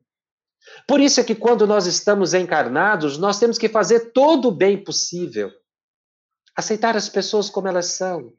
[0.86, 4.82] Por isso é que quando nós estamos encarnados, nós temos que fazer todo o bem
[4.82, 5.50] possível.
[6.56, 8.32] Aceitar as pessoas como elas são.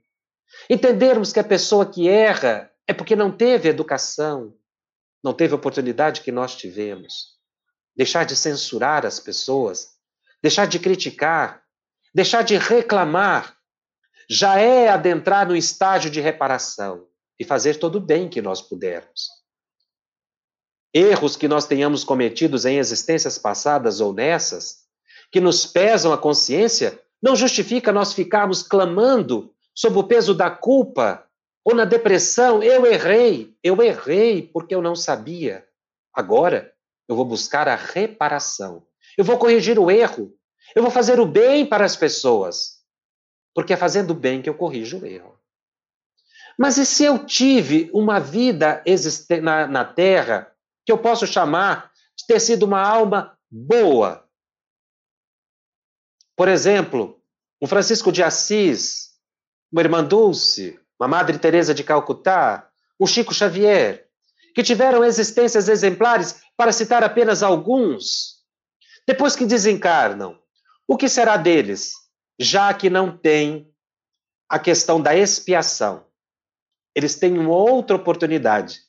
[0.69, 4.53] Entendermos que a pessoa que erra é porque não teve educação,
[5.24, 7.38] não teve a oportunidade que nós tivemos.
[7.95, 9.89] Deixar de censurar as pessoas,
[10.41, 11.63] deixar de criticar,
[12.13, 13.57] deixar de reclamar
[14.30, 17.07] já é adentrar no estágio de reparação
[17.39, 19.28] e fazer todo o bem que nós pudermos.
[20.93, 24.84] Erros que nós tenhamos cometidos em existências passadas ou nessas,
[25.32, 31.28] que nos pesam a consciência, não justifica nós ficarmos clamando sob o peso da culpa
[31.64, 32.62] ou na depressão.
[32.64, 35.68] Eu errei, eu errei porque eu não sabia.
[36.14, 36.74] Agora
[37.07, 38.86] eu vou buscar a reparação.
[39.18, 40.34] Eu vou corrigir o erro.
[40.76, 42.80] Eu vou fazer o bem para as pessoas
[43.60, 45.38] porque é fazendo bem que eu corrijo o erro.
[46.57, 48.84] Mas e se eu tive uma vida
[49.41, 50.53] na, na Terra
[50.86, 54.26] que eu posso chamar de ter sido uma alma boa?
[56.36, 57.22] Por exemplo,
[57.62, 59.10] um Francisco de Assis,
[59.72, 62.70] uma irmã Dulce, uma Madre Teresa de Calcutá,
[63.00, 64.08] um Chico Xavier,
[64.54, 68.39] que tiveram existências exemplares, para citar apenas alguns.
[69.08, 70.38] Depois que desencarnam,
[70.88, 71.93] o que será deles?
[72.39, 73.70] já que não tem
[74.47, 76.08] a questão da expiação.
[76.95, 78.80] Eles têm uma outra oportunidade.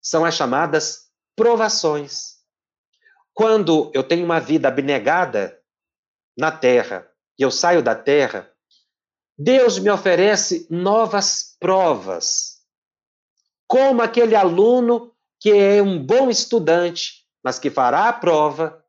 [0.00, 2.36] São as chamadas provações.
[3.34, 5.60] Quando eu tenho uma vida abnegada
[6.36, 7.06] na terra
[7.38, 8.50] e eu saio da terra,
[9.38, 12.56] Deus me oferece novas provas.
[13.66, 18.82] Como aquele aluno que é um bom estudante, mas que fará a prova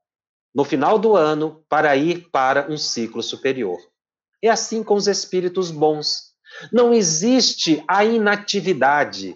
[0.55, 3.77] no final do ano para ir para um ciclo superior.
[4.41, 6.33] É assim com os espíritos bons.
[6.71, 9.35] Não existe a inatividade.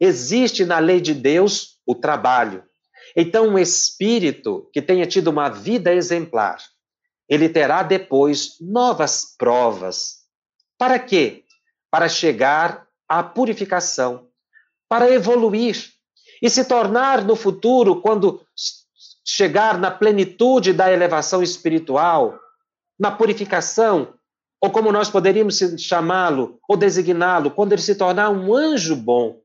[0.00, 2.64] Existe na lei de Deus o trabalho.
[3.16, 6.58] Então, um espírito que tenha tido uma vida exemplar,
[7.28, 10.21] ele terá depois novas provas.
[10.82, 11.44] Para quê?
[11.92, 14.26] Para chegar à purificação,
[14.88, 15.92] para evoluir
[16.42, 18.44] e se tornar no futuro, quando
[19.24, 22.36] chegar na plenitude da elevação espiritual,
[22.98, 24.12] na purificação,
[24.60, 29.40] ou como nós poderíamos chamá-lo ou designá-lo, quando ele se tornar um anjo bom,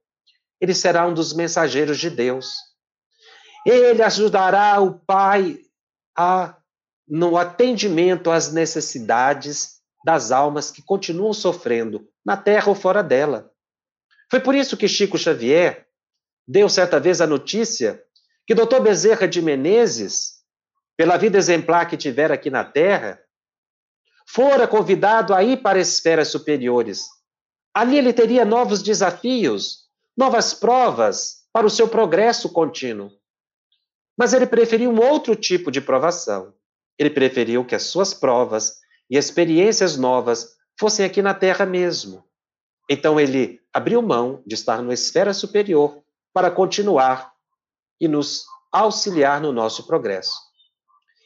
[0.60, 2.56] ele será um dos mensageiros de Deus.
[3.64, 5.60] Ele ajudará o pai
[6.18, 6.56] a
[7.08, 9.77] no atendimento às necessidades
[10.08, 13.52] das almas que continuam sofrendo na terra ou fora dela.
[14.32, 15.86] Foi por isso que Chico Xavier
[16.48, 18.02] deu certa vez a notícia
[18.46, 18.80] que Dr.
[18.80, 20.36] Bezerra de Menezes,
[20.96, 23.20] pela vida exemplar que tivera aqui na terra,
[24.26, 27.04] fora convidado a ir para esferas superiores.
[27.74, 33.12] Ali ele teria novos desafios, novas provas para o seu progresso contínuo.
[34.18, 36.54] Mas ele preferiu um outro tipo de provação.
[36.98, 42.24] Ele preferiu que as suas provas e experiências novas fossem aqui na Terra mesmo.
[42.90, 46.02] Então ele abriu mão de estar na esfera superior
[46.34, 47.32] para continuar
[48.00, 50.36] e nos auxiliar no nosso progresso.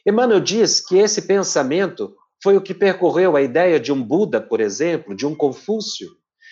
[0.06, 4.60] Emmanuel diz que esse pensamento foi o que percorreu a ideia de um Buda, por
[4.60, 6.08] exemplo, de um Confúcio,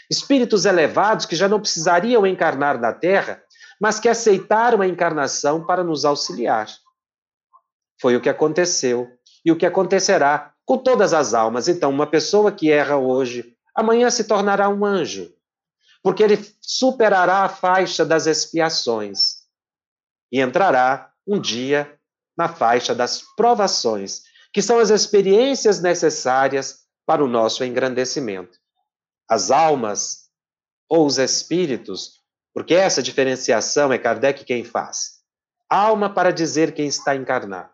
[0.08, 3.42] espíritos elevados que já não precisariam encarnar na Terra,
[3.80, 6.68] mas que aceitaram a encarnação para nos auxiliar.
[8.00, 9.08] Foi o que aconteceu
[9.44, 11.66] e o que acontecerá com todas as almas.
[11.66, 15.34] Então, uma pessoa que erra hoje, amanhã se tornará um anjo,
[16.00, 19.38] porque ele superará a faixa das expiações
[20.30, 21.98] e entrará um dia
[22.38, 28.56] na faixa das provações, que são as experiências necessárias para o nosso engrandecimento.
[29.28, 30.30] As almas
[30.88, 32.20] ou os espíritos,
[32.54, 35.18] porque essa diferenciação é Kardec quem faz.
[35.68, 37.70] Alma para dizer quem está encarnado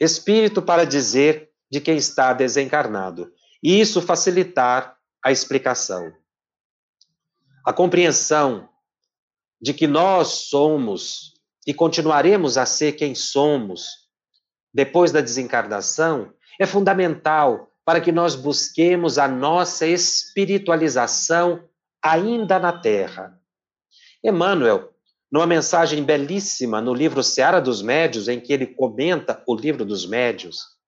[0.00, 6.12] espírito para dizer de quem está desencarnado, e isso facilitar a explicação.
[7.64, 8.68] A compreensão
[9.60, 11.34] de que nós somos
[11.66, 14.08] e continuaremos a ser quem somos
[14.72, 21.68] depois da desencarnação é fundamental para que nós busquemos a nossa espiritualização
[22.02, 23.38] ainda na Terra.
[24.24, 24.90] Emmanuel
[25.30, 30.04] numa mensagem belíssima no livro Seara dos Médios, em que ele comenta o livro dos
[30.04, 30.79] médios.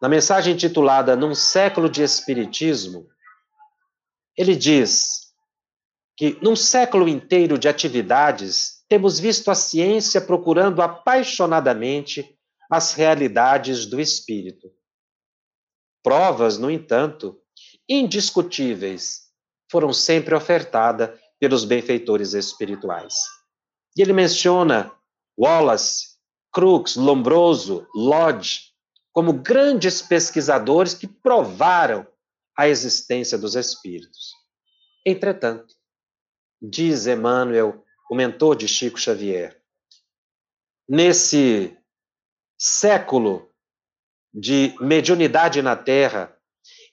[0.00, 3.06] Na mensagem intitulada Num século de Espiritismo,
[4.36, 5.30] ele diz
[6.16, 12.38] que num século inteiro de atividades, temos visto a ciência procurando apaixonadamente
[12.70, 14.70] as realidades do espírito.
[16.02, 17.40] Provas, no entanto,
[17.88, 19.30] indiscutíveis,
[19.70, 23.14] foram sempre ofertadas pelos benfeitores espirituais.
[23.96, 24.92] E ele menciona
[25.38, 26.16] Wallace,
[26.52, 28.69] Crookes, Lombroso, Lodge,
[29.12, 32.06] como grandes pesquisadores que provaram
[32.56, 34.32] a existência dos espíritos.
[35.04, 35.74] Entretanto,
[36.60, 39.60] diz Emmanuel, o mentor de Chico Xavier,
[40.88, 41.76] nesse
[42.58, 43.50] século
[44.32, 46.36] de mediunidade na Terra,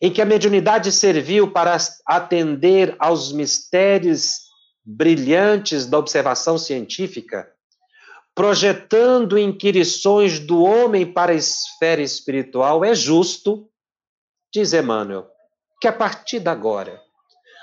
[0.02, 4.48] em que a mediunidade serviu para atender aos mistérios
[4.86, 7.52] brilhantes da observação científica,
[8.38, 13.68] projetando inquirições do homem para a esfera espiritual, é justo,
[14.54, 15.28] diz Emmanuel,
[15.82, 17.02] que a partir de agora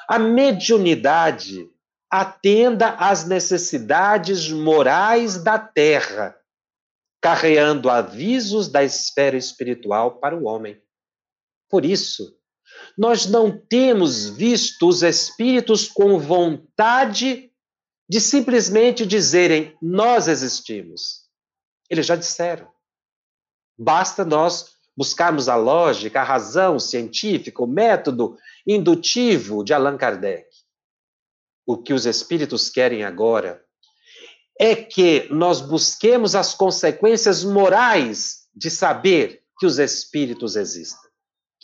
[0.09, 1.71] a mediunidade
[2.11, 6.37] atenda às necessidades morais da terra,
[7.23, 10.83] carreando avisos da esfera espiritual para o homem.
[11.71, 12.37] Por isso,
[12.99, 17.54] nós não temos visto os espíritos com vontade
[18.09, 21.25] de simplesmente dizerem: Nós existimos.
[21.89, 22.71] Eles já disseram.
[23.79, 28.37] Basta nós buscarmos a lógica, a razão científica, o método
[28.67, 30.47] indutivo de Allan Kardec.
[31.67, 33.65] O que os espíritos querem agora
[34.59, 41.05] é que nós busquemos as consequências morais de saber que os espíritos existem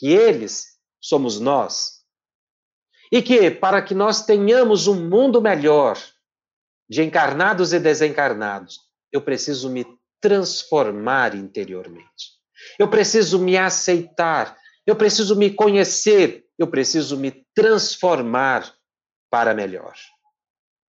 [0.00, 2.00] que eles somos nós.
[3.12, 5.98] E que, para que nós tenhamos um mundo melhor,
[6.90, 8.80] de encarnados e desencarnados,
[9.12, 9.86] eu preciso me
[10.20, 12.40] transformar interiormente.
[12.78, 18.74] Eu preciso me aceitar, eu preciso me conhecer, eu preciso me transformar
[19.30, 19.94] para melhor.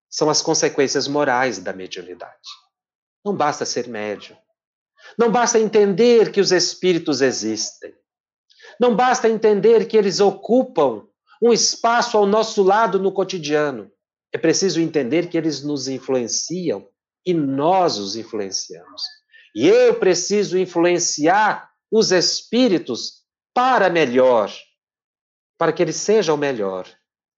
[0.10, 2.50] São as consequências morais da mediunidade.
[3.24, 4.36] Não basta ser médium.
[5.18, 7.94] Não basta entender que os espíritos existem.
[8.80, 11.08] Não basta entender que eles ocupam
[11.42, 13.92] um espaço ao nosso lado no cotidiano.
[14.34, 16.88] É preciso entender que eles nos influenciam
[17.26, 19.02] e nós os influenciamos.
[19.54, 23.24] E eu preciso influenciar os espíritos
[23.54, 24.52] para melhor,
[25.58, 26.88] para que eles sejam melhor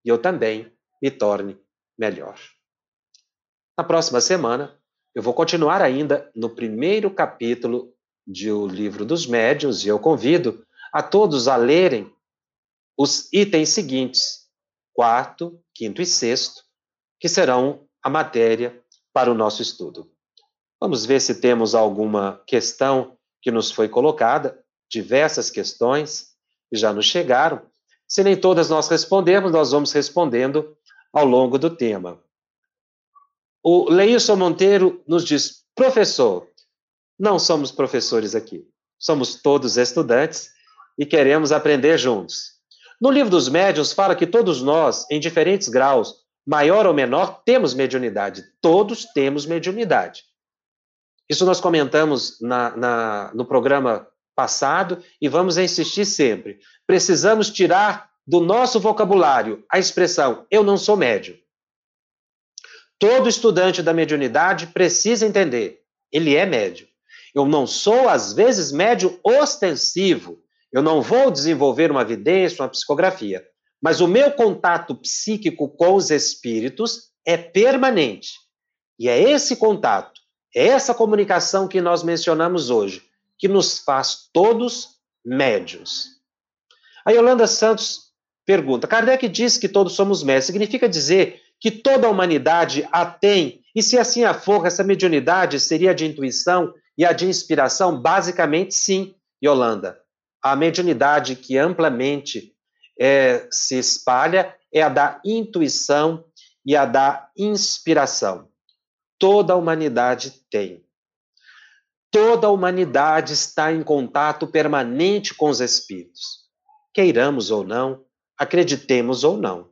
[0.04, 0.72] e eu também
[1.02, 1.58] me torne
[1.98, 2.38] melhor.
[3.76, 4.78] Na próxima semana,
[5.14, 7.92] eu vou continuar ainda no primeiro capítulo
[8.26, 12.12] do livro dos médios e eu convido a todos a lerem
[12.96, 14.48] os itens seguintes,
[14.92, 16.62] quarto, quinto e sexto,
[17.24, 18.78] que serão a matéria
[19.10, 20.06] para o nosso estudo.
[20.78, 26.34] Vamos ver se temos alguma questão que nos foi colocada, diversas questões
[26.68, 27.62] que já nos chegaram.
[28.06, 30.76] Se nem todas nós respondemos, nós vamos respondendo
[31.14, 32.22] ao longo do tema.
[33.62, 36.46] O Leilson Monteiro nos diz: professor,
[37.18, 38.68] não somos professores aqui,
[38.98, 40.50] somos todos estudantes
[40.98, 42.52] e queremos aprender juntos.
[43.00, 47.74] No livro dos médiuns fala que todos nós, em diferentes graus, maior ou menor, temos
[47.74, 48.44] mediunidade.
[48.60, 50.24] Todos temos mediunidade.
[51.28, 56.58] Isso nós comentamos na, na, no programa passado e vamos insistir sempre.
[56.86, 61.38] Precisamos tirar do nosso vocabulário a expressão eu não sou médio.
[62.98, 65.82] Todo estudante da mediunidade precisa entender,
[66.12, 66.88] ele é médio.
[67.34, 70.40] Eu não sou, às vezes, médio ostensivo.
[70.72, 73.44] Eu não vou desenvolver uma vidência, uma psicografia.
[73.84, 78.30] Mas o meu contato psíquico com os espíritos é permanente.
[78.98, 80.22] E é esse contato,
[80.56, 83.02] é essa comunicação que nós mencionamos hoje,
[83.38, 86.12] que nos faz todos médios.
[87.04, 88.04] A Yolanda Santos
[88.46, 90.46] pergunta: Kardec diz que todos somos médios.
[90.46, 93.60] Significa dizer que toda a humanidade a tem?
[93.76, 98.00] E se assim a for, essa mediunidade seria a de intuição e a de inspiração?
[98.00, 99.14] Basicamente, sim,
[99.44, 100.00] Yolanda.
[100.42, 102.53] A mediunidade que amplamente
[102.98, 106.24] é, se espalha é a da intuição
[106.64, 108.48] e a da inspiração.
[109.18, 110.84] Toda a humanidade tem.
[112.10, 116.44] Toda a humanidade está em contato permanente com os espíritos.
[116.92, 118.04] Queiramos ou não,
[118.38, 119.70] acreditemos ou não.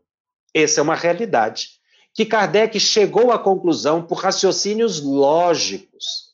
[0.55, 1.81] Essa é uma realidade
[2.15, 6.33] que Kardec chegou à conclusão por raciocínios lógicos.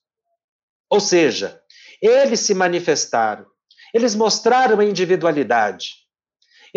[0.91, 1.63] Ou seja,
[2.01, 3.47] eles se manifestaram,
[3.95, 6.08] eles mostraram a individualidade,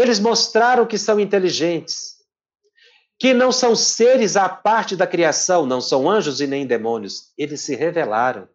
[0.01, 2.15] eles mostraram que são inteligentes,
[3.19, 7.61] que não são seres à parte da criação, não são anjos e nem demônios, eles
[7.61, 8.49] se revelaram.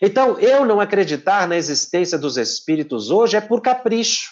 [0.00, 4.30] Então, eu não acreditar na existência dos espíritos hoje é por capricho.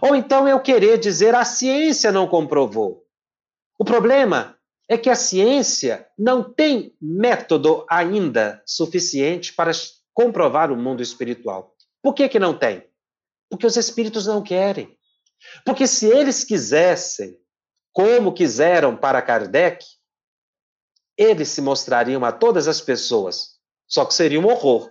[0.00, 3.04] Ou então eu querer dizer a ciência não comprovou.
[3.78, 4.56] O problema
[4.88, 9.72] é que a ciência não tem método ainda suficiente para
[10.12, 11.74] comprovar o mundo espiritual.
[12.02, 12.84] Por que, que não tem?
[13.48, 14.96] Porque os espíritos não querem.
[15.64, 17.36] Porque se eles quisessem,
[17.92, 19.84] como quiseram para Kardec,
[21.16, 23.58] eles se mostrariam a todas as pessoas.
[23.86, 24.90] Só que seria um horror.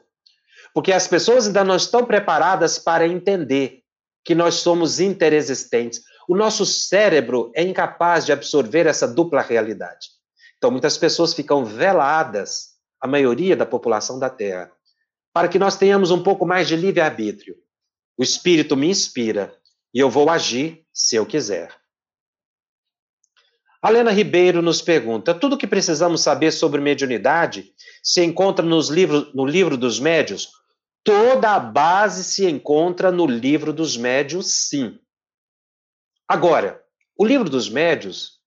[0.74, 3.82] Porque as pessoas ainda não estão preparadas para entender
[4.24, 6.02] que nós somos interexistentes.
[6.28, 10.10] O nosso cérebro é incapaz de absorver essa dupla realidade.
[10.58, 14.72] Então, muitas pessoas ficam veladas, a maioria da população da Terra,
[15.34, 17.56] para que nós tenhamos um pouco mais de livre-arbítrio.
[18.18, 19.58] O Espírito me inspira
[19.94, 21.76] e eu vou agir se eu quiser.
[23.82, 27.74] A Lena Ribeiro nos pergunta: tudo o que precisamos saber sobre mediunidade
[28.04, 30.52] se encontra nos livros, no livro dos médios?
[31.04, 35.00] Toda a base se encontra no livro dos médios, sim.
[36.28, 36.84] Agora,
[37.18, 38.40] o livro dos médios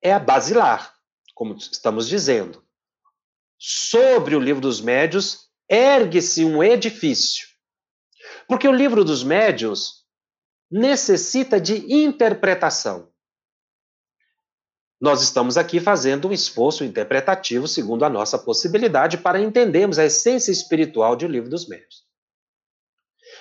[0.00, 0.94] é a basilar,
[1.34, 2.64] como estamos dizendo.
[3.58, 7.46] Sobre o livro dos médios ergue-se um edifício.
[8.48, 10.01] Porque o livro dos médios
[10.72, 13.12] necessita de interpretação.
[14.98, 20.50] Nós estamos aqui fazendo um esforço interpretativo segundo a nossa possibilidade para entendermos a essência
[20.50, 22.06] espiritual de O Livro dos Médios.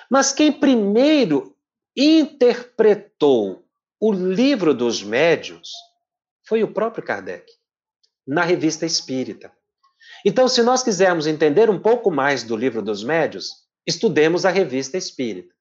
[0.09, 1.55] Mas quem primeiro
[1.95, 3.63] interpretou
[3.99, 5.71] o livro dos médios
[6.43, 7.45] foi o próprio Kardec,
[8.27, 9.53] na revista Espírita.
[10.25, 14.97] Então, se nós quisermos entender um pouco mais do livro dos médios, estudemos a revista
[14.97, 15.53] Espírita.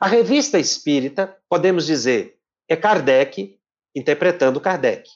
[0.00, 3.60] A revista Espírita, podemos dizer, é Kardec
[3.94, 5.06] interpretando Kardec.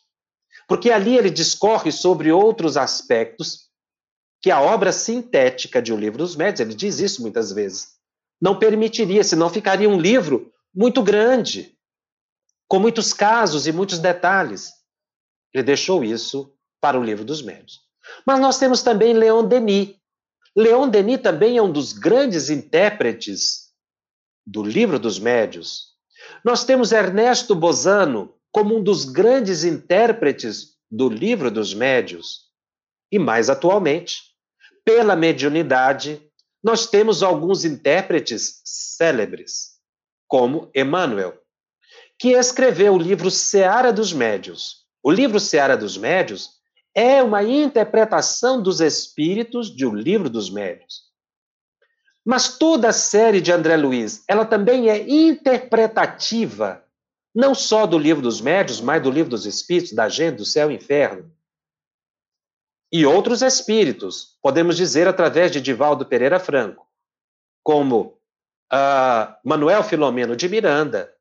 [0.68, 3.70] Porque ali ele discorre sobre outros aspectos
[4.42, 7.94] que a obra sintética de O Livro dos Médios, ele diz isso muitas vezes,
[8.38, 11.74] não permitiria, senão ficaria um livro muito grande,
[12.68, 14.70] com muitos casos e muitos detalhes.
[15.54, 17.80] Ele deixou isso para o livro dos médios.
[18.26, 19.96] Mas nós temos também Leon Denis.
[20.54, 23.63] Leon Denis também é um dos grandes intérpretes
[24.46, 25.94] do livro dos médios.
[26.44, 32.42] Nós temos Ernesto Bozano como um dos grandes intérpretes do livro dos médios.
[33.10, 34.22] E mais atualmente,
[34.84, 36.22] pela mediunidade,
[36.62, 39.72] nós temos alguns intérpretes célebres,
[40.28, 41.38] como Emmanuel,
[42.18, 44.84] que escreveu o livro Seara dos Médios.
[45.02, 46.50] O livro Seara dos Médios
[46.94, 51.03] é uma interpretação dos espíritos de O Livro dos Médios.
[52.24, 56.82] Mas toda a série de André Luiz, ela também é interpretativa,
[57.34, 60.70] não só do Livro dos Médios, mas do Livro dos Espíritos, da Gente, do Céu
[60.70, 61.30] e Inferno.
[62.92, 66.86] e outros espíritos, podemos dizer através de Divaldo Pereira Franco,
[67.62, 68.16] como
[68.72, 71.12] uh, Manuel Filomeno de Miranda,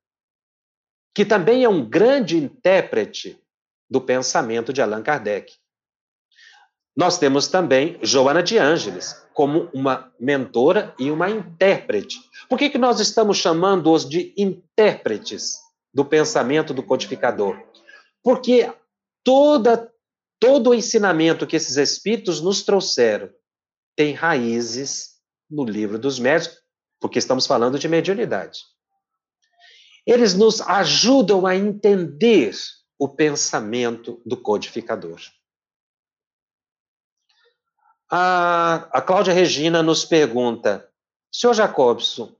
[1.15, 3.41] que também é um grande intérprete
[3.89, 5.55] do pensamento de Allan Kardec.
[6.95, 12.19] Nós temos também Joana de Ângeles como uma mentora e uma intérprete.
[12.47, 15.55] Por que, que nós estamos chamando-os de intérpretes
[15.91, 17.59] do pensamento do codificador?
[18.23, 18.71] Porque
[19.23, 19.91] toda,
[20.39, 23.29] todo o ensinamento que esses espíritos nos trouxeram
[23.95, 25.13] tem raízes
[25.49, 26.59] no livro dos médios,
[26.99, 28.59] porque estamos falando de mediunidade.
[30.05, 32.53] Eles nos ajudam a entender
[32.99, 35.19] o pensamento do codificador.
[38.09, 40.87] A, a Cláudia Regina nos pergunta,
[41.31, 42.35] senhor Jacobson,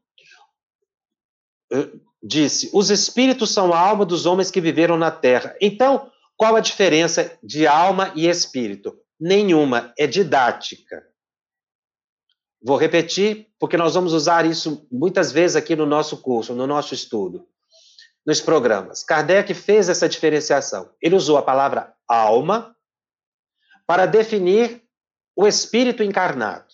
[1.72, 1.90] eh,
[2.22, 5.56] disse, os espíritos são a alma dos homens que viveram na Terra.
[5.60, 8.98] Então, qual a diferença de alma e espírito?
[9.20, 11.08] Nenhuma, é didática.
[12.62, 16.94] Vou repetir, porque nós vamos usar isso muitas vezes aqui no nosso curso, no nosso
[16.94, 17.46] estudo,
[18.26, 19.04] nos programas.
[19.04, 20.90] Kardec fez essa diferenciação.
[21.02, 22.76] Ele usou a palavra alma
[23.86, 24.83] para definir
[25.36, 26.74] o espírito encarnado.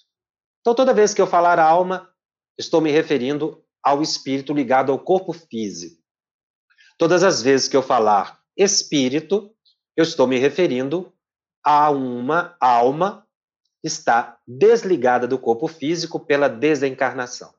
[0.62, 2.14] Então, toda vez que eu falar alma,
[2.58, 6.02] estou me referindo ao espírito ligado ao corpo físico.
[6.98, 9.56] Todas as vezes que eu falar espírito,
[9.96, 11.14] eu estou me referindo
[11.64, 13.26] a uma alma
[13.82, 17.54] que está desligada do corpo físico pela desencarnação.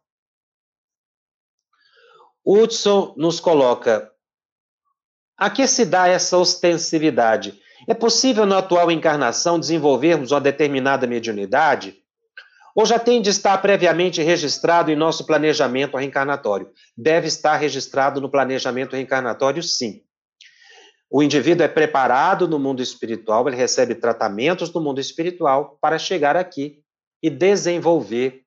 [2.45, 4.13] Hudson nos coloca:
[5.37, 7.61] a que se dá essa ostensividade?
[7.89, 11.97] É possível, na atual encarnação, desenvolvermos uma determinada mediunidade?
[12.75, 16.71] Ou já tem de estar previamente registrado em nosso planejamento reencarnatório?
[16.97, 20.03] Deve estar registrado no planejamento reencarnatório, sim.
[21.11, 26.37] O indivíduo é preparado no mundo espiritual, ele recebe tratamentos no mundo espiritual para chegar
[26.37, 26.79] aqui
[27.21, 28.43] e desenvolver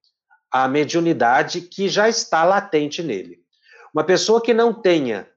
[0.50, 3.40] a mediunidade que já está latente nele.
[3.94, 5.28] Uma pessoa que não tenha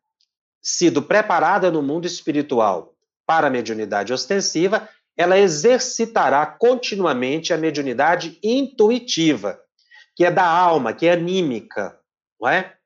[0.63, 2.96] sido preparada no mundo espiritual
[3.27, 9.59] para a mediunidade ostensiva, ela exercitará continuamente a mediunidade intuitiva,
[10.15, 11.99] que é da alma, que é anímica,
[12.41, 12.77] não é?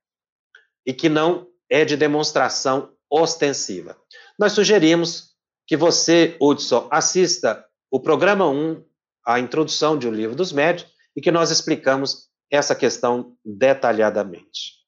[0.87, 3.97] E que não é de demonstração ostensiva.
[4.39, 5.31] Nós sugerimos
[5.67, 8.85] que você, Hudson, assista o programa 1,
[9.27, 14.81] a introdução de O Livro dos Médios, e que nós explicamos essa questão detalhadamente.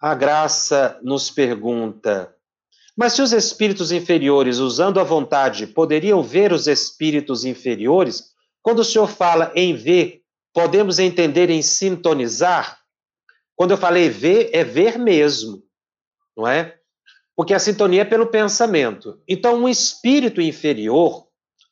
[0.00, 2.34] A Graça nos pergunta:
[2.96, 8.84] mas se os espíritos inferiores, usando a vontade, poderiam ver os espíritos inferiores, quando o
[8.84, 10.22] senhor fala em ver,
[10.52, 12.78] podemos entender em sintonizar?
[13.56, 15.62] Quando eu falei ver, é ver mesmo,
[16.36, 16.78] não é?
[17.34, 19.20] Porque a sintonia é pelo pensamento.
[19.26, 21.26] Então, um espírito inferior,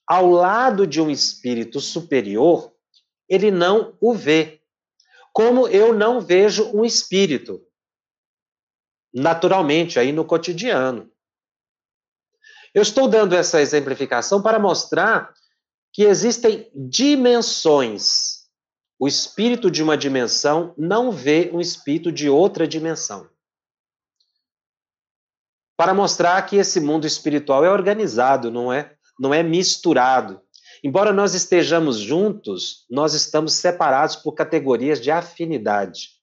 [0.07, 2.73] ao lado de um espírito superior,
[3.29, 4.61] ele não o vê.
[5.33, 7.61] Como eu não vejo um espírito
[9.13, 11.11] naturalmente aí no cotidiano.
[12.73, 15.35] Eu estou dando essa exemplificação para mostrar
[15.93, 18.41] que existem dimensões.
[18.99, 23.29] O espírito de uma dimensão não vê um espírito de outra dimensão.
[25.77, 30.41] Para mostrar que esse mundo espiritual é organizado, não é, não é misturado.
[30.85, 36.20] Embora nós estejamos juntos, nós estamos separados por categorias de afinidade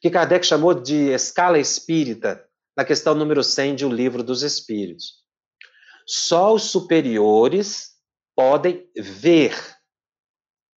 [0.00, 2.44] que Kardec chamou de escala espírita,
[2.76, 5.14] na questão número 100 de O Livro dos Espíritos.
[6.06, 7.90] Só os superiores
[8.36, 9.54] podem ver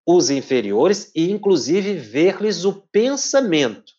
[0.06, 3.92] os inferiores e, inclusive, ver-lhes o pensamento.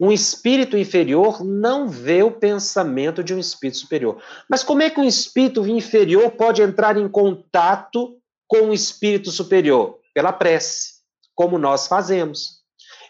[0.00, 4.22] Um espírito inferior não vê o pensamento de um espírito superior.
[4.48, 9.98] Mas como é que um espírito inferior pode entrar em contato com um espírito superior?
[10.14, 11.00] Pela prece,
[11.34, 12.55] como nós fazemos.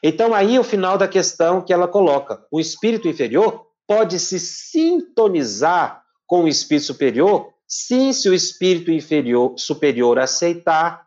[0.02, 6.04] Então, aí o final da questão que ela coloca: o espírito inferior pode se sintonizar
[6.26, 11.06] com o espírito superior, sim, se o espírito inferior superior aceitar,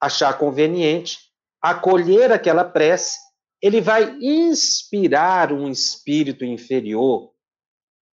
[0.00, 1.18] achar conveniente,
[1.60, 3.18] acolher aquela prece,
[3.60, 7.30] ele vai inspirar um espírito inferior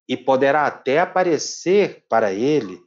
[0.08, 2.80] e poderá até aparecer para ele,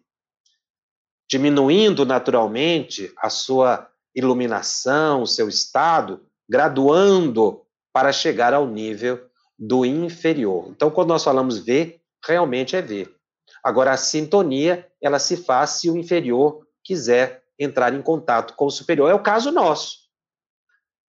[1.28, 7.62] diminuindo naturalmente a sua iluminação, o seu estado, graduando
[7.92, 9.20] para chegar ao nível
[9.58, 10.68] do inferior.
[10.70, 13.14] Então, quando nós falamos ver, realmente é ver.
[13.62, 18.70] Agora, a sintonia, ela se faz se o inferior quiser entrar em contato com o
[18.70, 19.10] superior.
[19.10, 19.98] É o caso nosso.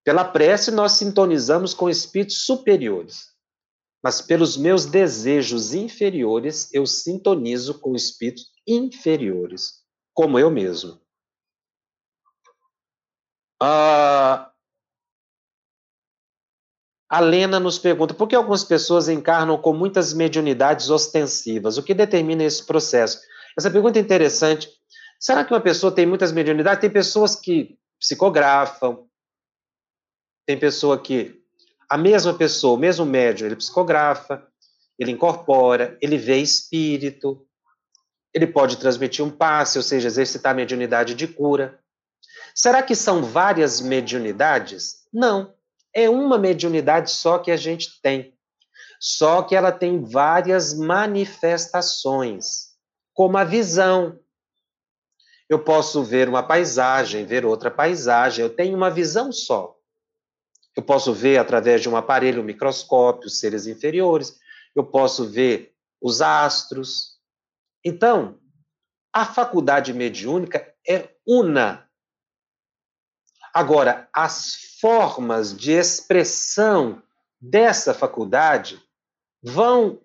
[0.03, 3.33] Pela prece, nós sintonizamos com espíritos superiores.
[4.03, 9.81] Mas pelos meus desejos inferiores, eu sintonizo com espíritos inferiores.
[10.13, 11.01] como eu mesmo.
[13.59, 14.52] Ah,
[17.13, 21.77] a Lena nos pergunta por que algumas pessoas encarnam com muitas mediunidades ostensivas?
[21.77, 23.21] O que determina esse processo?
[23.55, 24.67] Essa pergunta é interessante.
[25.19, 26.81] Será que uma pessoa tem muitas mediunidades?
[26.81, 29.05] Tem pessoas que psicografam,
[30.47, 31.39] tem pessoa que
[31.87, 34.47] a mesma pessoa, o mesmo médium, ele psicografa,
[34.97, 37.45] ele incorpora, ele vê espírito,
[38.33, 41.79] ele pode transmitir um passe, ou seja, exercitar a mediunidade de cura.
[42.55, 45.03] Será que são várias mediunidades?
[45.13, 45.53] Não.
[45.93, 48.33] É uma mediunidade só que a gente tem.
[48.99, 52.69] Só que ela tem várias manifestações,
[53.13, 54.19] como a visão.
[55.49, 59.77] Eu posso ver uma paisagem, ver outra paisagem, eu tenho uma visão só.
[60.75, 64.39] Eu posso ver através de um aparelho, um microscópio, seres inferiores,
[64.75, 67.19] eu posso ver os astros.
[67.85, 68.39] Então,
[69.11, 71.82] a faculdade mediúnica é una.
[73.53, 77.01] Agora, as formas de expressão
[77.39, 78.81] dessa faculdade
[79.43, 79.99] vão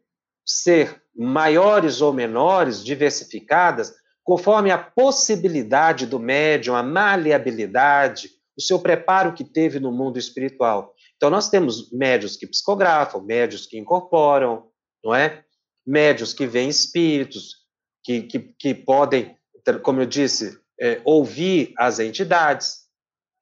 [0.45, 9.33] ser maiores ou menores, diversificadas, conforme a possibilidade do médium, a maleabilidade, o seu preparo
[9.33, 10.95] que teve no mundo espiritual.
[11.17, 14.69] Então, nós temos médios que psicografam, médios que incorporam,
[15.03, 15.45] não é?
[15.87, 17.57] Médios que veem espíritos,
[18.05, 19.37] que, que, que podem,
[19.83, 22.88] como eu disse, é, ouvir as entidades.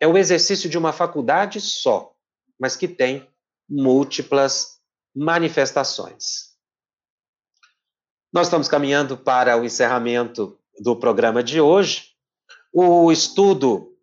[0.00, 2.12] É o exercício de uma faculdade só,
[2.58, 3.28] mas que tem
[3.68, 4.78] múltiplas
[5.14, 6.54] manifestações.
[8.32, 12.10] Nós estamos caminhando para o encerramento do programa de hoje.
[12.72, 13.96] O estudo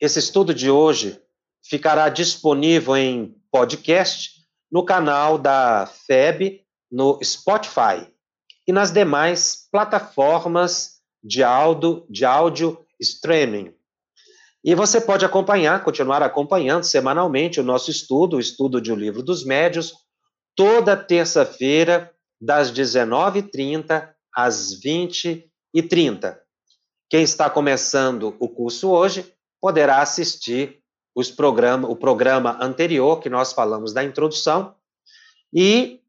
[0.00, 1.20] esse estudo de hoje
[1.62, 4.30] ficará disponível em podcast
[4.72, 8.10] no canal da FEB, no Spotify
[8.66, 13.74] e nas demais plataformas de áudio, de áudio streaming.
[14.62, 19.22] E você pode acompanhar, continuar acompanhando semanalmente o nosso estudo, o estudo de O Livro
[19.22, 19.94] dos Médios,
[20.54, 26.38] toda terça-feira, das 19h30 às 20h30.
[27.08, 30.80] Quem está começando o curso hoje poderá assistir
[31.14, 34.74] os programa, o programa anterior, que nós falamos da introdução,
[35.52, 36.00] e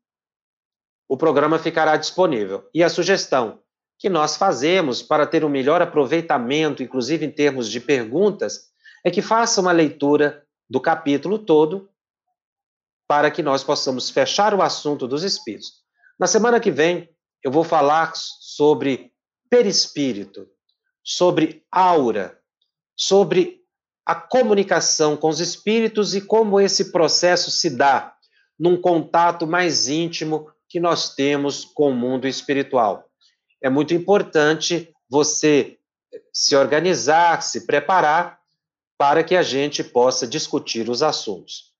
[1.10, 2.70] o programa ficará disponível.
[2.74, 3.60] E a sugestão
[4.02, 8.72] que nós fazemos para ter um melhor aproveitamento, inclusive em termos de perguntas,
[9.06, 11.88] é que faça uma leitura do capítulo todo
[13.08, 15.74] para que nós possamos fechar o assunto dos espíritos.
[16.20, 17.12] Na semana que vem,
[17.44, 19.12] eu vou falar sobre
[19.52, 20.48] perispírito,
[21.04, 22.40] sobre aura,
[22.98, 23.62] sobre
[24.04, 28.16] a comunicação com os espíritos e como esse processo se dá
[28.58, 33.11] num contato mais íntimo que nós temos com o mundo espiritual.
[33.62, 35.78] É muito importante você
[36.34, 38.40] se organizar, se preparar
[38.98, 41.72] para que a gente possa discutir os assuntos.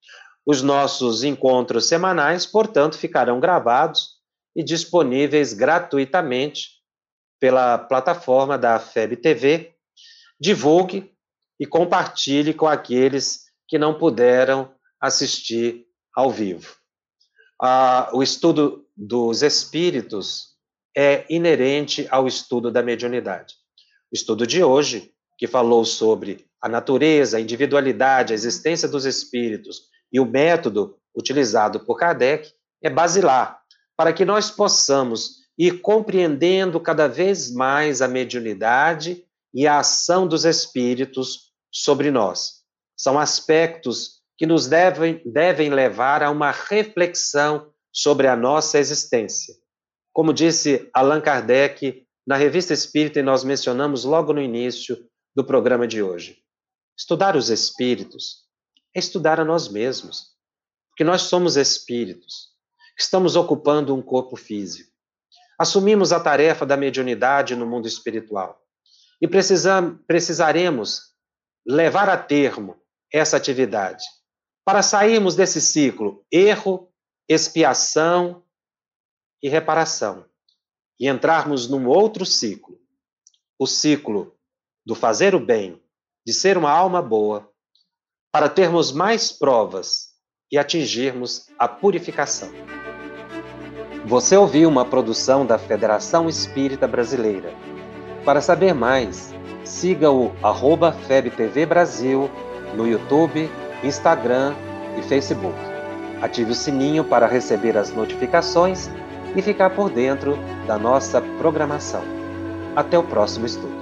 [0.44, 4.16] Os nossos encontros semanais, portanto, ficarão gravados
[4.54, 6.82] e disponíveis gratuitamente
[7.38, 9.74] pela plataforma da FEB TV.
[10.40, 11.12] Divulgue
[11.58, 16.76] e compartilhe com aqueles que não puderam assistir ao vivo.
[17.60, 20.51] Ah, o estudo dos espíritos
[20.96, 23.54] é inerente ao estudo da mediunidade.
[24.12, 29.82] O estudo de hoje, que falou sobre a natureza, a individualidade, a existência dos espíritos
[30.12, 33.60] e o método utilizado por Kardec, é basilar
[33.96, 39.24] para que nós possamos ir compreendendo cada vez mais a mediunidade
[39.54, 42.62] e a ação dos espíritos sobre nós.
[42.96, 49.54] São aspectos que nos devem, devem levar a uma reflexão sobre a nossa existência.
[50.12, 55.86] Como disse Allan Kardec na Revista Espírita, e nós mencionamos logo no início do programa
[55.86, 56.38] de hoje.
[56.96, 58.42] Estudar os espíritos
[58.94, 60.32] é estudar a nós mesmos,
[60.90, 62.50] porque nós somos espíritos,
[62.96, 64.92] que estamos ocupando um corpo físico.
[65.58, 68.60] Assumimos a tarefa da mediunidade no mundo espiritual
[69.20, 71.12] e precisam, precisaremos
[71.66, 72.76] levar a termo
[73.12, 74.04] essa atividade.
[74.64, 76.92] Para sairmos desse ciclo erro,
[77.28, 78.44] expiação
[79.42, 80.24] e reparação
[80.98, 82.78] e entrarmos num outro ciclo,
[83.58, 84.34] o ciclo
[84.86, 85.82] do fazer o bem,
[86.24, 87.50] de ser uma alma boa,
[88.30, 90.10] para termos mais provas
[90.50, 92.50] e atingirmos a purificação.
[94.06, 97.52] Você ouviu uma produção da Federação Espírita Brasileira.
[98.24, 99.32] Para saber mais,
[99.64, 102.30] siga o arroba FebTV Brasil
[102.76, 103.50] no YouTube,
[103.82, 104.54] Instagram
[104.98, 105.58] e Facebook.
[106.20, 108.88] Ative o sininho para receber as notificações
[109.34, 112.02] e ficar por dentro da nossa programação.
[112.76, 113.81] Até o próximo estudo.